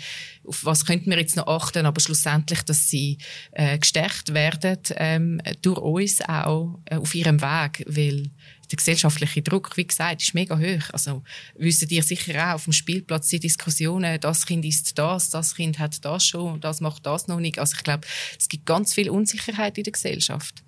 auf 0.45 0.65
was 0.65 0.85
könnten 0.85 1.09
wir 1.09 1.19
jetzt 1.19 1.35
noch 1.35 1.47
achten, 1.47 1.85
aber 1.85 1.99
schlussendlich, 2.01 2.61
dass 2.63 2.89
sie 2.89 3.17
äh, 3.51 3.77
gestärkt 3.77 4.33
werden 4.33 4.79
ähm, 4.97 5.41
durch 5.61 5.79
uns 5.79 6.21
auch 6.21 6.79
äh, 6.85 6.95
auf 6.95 7.15
ihrem 7.15 7.41
Weg, 7.41 7.85
weil 7.87 8.29
der 8.71 8.77
gesellschaftliche 8.77 9.41
Druck, 9.41 9.75
wie 9.77 9.85
gesagt, 9.85 10.21
ist 10.21 10.33
mega 10.33 10.57
hoch. 10.57 10.89
Also 10.93 11.23
wisst 11.55 11.91
ihr 11.91 12.03
sicher 12.03 12.49
auch 12.49 12.55
auf 12.55 12.63
dem 12.63 12.73
Spielplatz 12.73 13.27
die 13.27 13.39
Diskussionen, 13.39 14.19
das 14.19 14.45
Kind 14.45 14.65
ist 14.65 14.97
das, 14.97 15.29
das 15.29 15.55
Kind 15.55 15.79
hat 15.79 16.03
das 16.03 16.25
schon, 16.25 16.59
das 16.59 16.81
macht 16.81 17.05
das 17.05 17.27
noch 17.27 17.39
nicht. 17.39 17.59
Also 17.59 17.75
ich 17.77 17.83
glaube, 17.83 18.07
es 18.39 18.49
gibt 18.49 18.65
ganz 18.65 18.93
viel 18.93 19.09
Unsicherheit 19.09 19.77
in 19.77 19.83
der 19.83 19.93
Gesellschaft. 19.93 20.63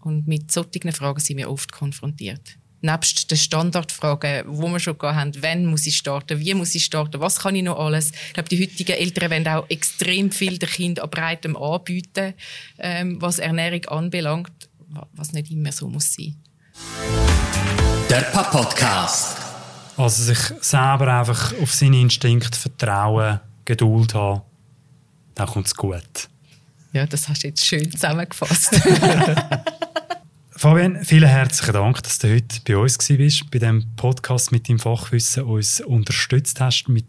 Und 0.00 0.26
mit 0.26 0.50
solchen 0.50 0.92
Fragen 0.92 1.20
sind 1.20 1.36
wir 1.36 1.50
oft 1.50 1.72
konfrontiert 1.72 2.58
nebst 2.82 3.30
den 3.30 3.38
Standardfragen, 3.38 4.44
wo 4.46 4.68
wir 4.68 4.80
schon 4.80 4.96
haben, 5.00 5.32
wann 5.40 5.66
muss 5.66 5.86
ich 5.86 5.96
starten, 5.96 6.40
wie 6.40 6.54
muss 6.54 6.74
ich 6.74 6.84
starten, 6.84 7.20
was 7.20 7.40
kann 7.40 7.54
ich 7.54 7.62
noch 7.62 7.78
alles. 7.78 8.12
Ich 8.28 8.32
glaube, 8.34 8.48
die 8.48 8.60
heutigen 8.60 8.92
Eltern 8.92 9.30
wollen 9.30 9.48
auch 9.48 9.68
extrem 9.68 10.30
viel 10.30 10.58
den 10.58 10.68
Kindern 10.68 11.04
an 11.04 11.10
breitem 11.10 11.56
anbieten, 11.56 12.34
ähm, 12.78 13.20
was 13.20 13.38
Ernährung 13.38 13.84
anbelangt, 13.86 14.68
was 15.12 15.32
nicht 15.32 15.50
immer 15.50 15.72
so 15.72 15.88
muss 15.88 16.14
sein. 16.14 16.36
Der 18.08 18.22
Podcast. 18.22 19.36
Also 19.96 20.22
sich 20.22 20.38
selber 20.62 21.18
einfach 21.18 21.52
auf 21.60 21.74
seine 21.74 22.00
Instinkte 22.00 22.58
vertrauen, 22.58 23.40
Geduld 23.66 24.14
haben, 24.14 24.42
dann 25.34 25.46
kommt 25.46 25.66
es 25.66 25.74
gut. 25.74 26.28
Ja, 26.92 27.06
das 27.06 27.28
hast 27.28 27.42
du 27.42 27.48
jetzt 27.48 27.64
schön 27.64 27.90
zusammengefasst. 27.90 28.80
Fabian, 30.60 31.02
vielen 31.06 31.26
herzlichen 31.26 31.72
Dank, 31.72 32.02
dass 32.02 32.18
du 32.18 32.30
heute 32.34 32.60
bei 32.66 32.76
uns 32.76 32.98
warst, 32.98 33.50
bei 33.50 33.58
diesem 33.58 33.96
Podcast 33.96 34.52
mit 34.52 34.68
deinem 34.68 34.78
Fachwissen 34.78 35.44
uns 35.44 35.80
unterstützt 35.80 36.60
hast, 36.60 36.86
mit 36.86 37.06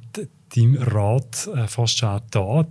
deinem 0.56 0.78
Rat 0.82 1.50
äh, 1.54 1.68
fast 1.68 1.98
schon 1.98 2.08
auch 2.08 2.22
da. 2.32 2.66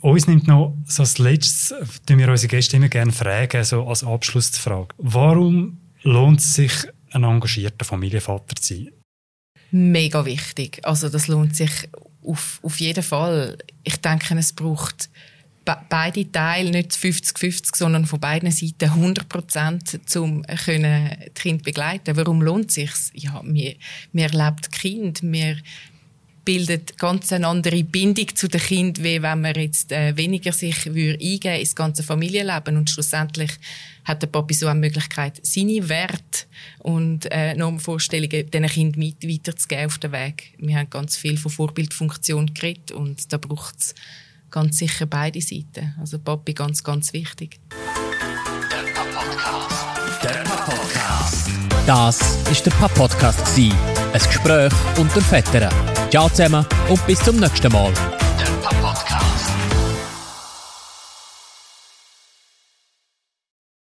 Uns 0.00 0.26
nimmt 0.26 0.48
noch 0.48 0.74
so 0.86 1.02
als 1.02 1.18
letztes, 1.18 1.74
tun 2.06 2.16
wir 2.16 2.30
unsere 2.30 2.48
Gäste 2.48 2.78
immer 2.78 2.88
gerne 2.88 3.12
fragen, 3.12 3.62
so 3.62 3.86
als 3.86 4.02
Abschlussfrage. 4.02 4.94
Warum 4.96 5.76
lohnt 6.00 6.40
es 6.40 6.54
sich, 6.54 6.72
ein 7.10 7.24
engagierter 7.24 7.84
Familienvater 7.84 8.56
zu 8.56 8.76
sein? 8.76 8.90
Mega 9.70 10.24
wichtig. 10.24 10.80
Also 10.84 11.10
das 11.10 11.28
lohnt 11.28 11.56
sich 11.56 11.90
auf, 12.22 12.58
auf 12.62 12.80
jeden 12.80 13.02
Fall. 13.04 13.58
Ich 13.82 13.98
denke, 13.98 14.34
es 14.38 14.54
braucht 14.54 15.10
beide 15.64 16.30
Teile, 16.30 16.70
nicht 16.70 16.92
50-50, 16.92 17.76
sondern 17.76 18.06
von 18.06 18.20
beiden 18.20 18.50
Seiten 18.50 18.90
100 18.90 19.28
Prozent, 19.28 20.00
um 20.16 20.42
können 20.64 21.10
die 21.26 21.40
Kinder 21.40 21.64
begleiten. 21.64 22.16
Warum 22.16 22.42
lohnt 22.42 22.68
es 22.68 22.74
sich? 22.74 22.90
Ja, 23.14 23.40
wir, 23.44 23.74
wir 24.12 24.24
erlebt 24.24 24.70
Kind, 24.72 25.22
wir 25.22 25.56
bildet 26.44 26.98
ganz 26.98 27.32
eine 27.32 27.46
andere 27.46 27.82
Bindung 27.84 28.34
zu 28.34 28.48
den 28.48 28.60
Kind, 28.60 29.02
wie 29.02 29.22
wenn 29.22 29.40
man 29.40 29.54
jetzt 29.54 29.92
äh, 29.92 30.16
weniger 30.16 30.52
sich 30.52 30.86
würde 30.86 31.18
eingeben 31.18 31.60
ins 31.60 31.74
ganze 31.74 32.02
Familienleben 32.02 32.76
und 32.76 32.90
schlussendlich 32.90 33.50
hat 34.04 34.22
der 34.22 34.26
Papi 34.26 34.52
so 34.52 34.66
eine 34.66 34.80
Möglichkeit, 34.80 35.40
seine 35.42 35.88
Werte 35.88 36.44
und 36.80 37.26
äh, 37.30 37.54
Normvorstellungen 37.54 38.50
diesen 38.50 38.66
Kind 38.66 38.96
mit 38.96 39.26
weiterzugeben 39.26 39.86
auf 39.86 39.98
den 39.98 40.12
Weg. 40.12 40.52
Wir 40.58 40.76
haben 40.76 40.90
ganz 40.90 41.16
viel 41.16 41.38
von 41.38 41.50
Vorbildfunktion 41.50 42.52
geredet 42.52 42.92
und 42.92 43.32
da 43.32 43.38
braucht 43.38 43.76
es 43.78 43.94
ganz 44.54 44.78
sicher 44.78 45.06
beide 45.06 45.40
Seiten. 45.40 45.94
Also 45.98 46.20
Papi 46.20 46.54
ganz, 46.54 46.84
ganz 46.84 47.12
wichtig. 47.12 47.58
Der 48.70 48.92
Podcast. 48.94 50.22
Der 50.22 50.44
Podcast. 50.44 51.50
Das 51.86 52.20
ist 52.50 52.64
der 52.64 52.70
Podcast 52.70 53.58
Ein 53.58 53.72
Gespräch 54.12 54.72
unter 54.96 55.20
Vätern. 55.20 55.72
Ciao 56.08 56.28
zusammen 56.28 56.64
und 56.88 57.04
bis 57.04 57.18
zum 57.18 57.40
nächsten 57.40 57.72
Mal. 57.72 57.92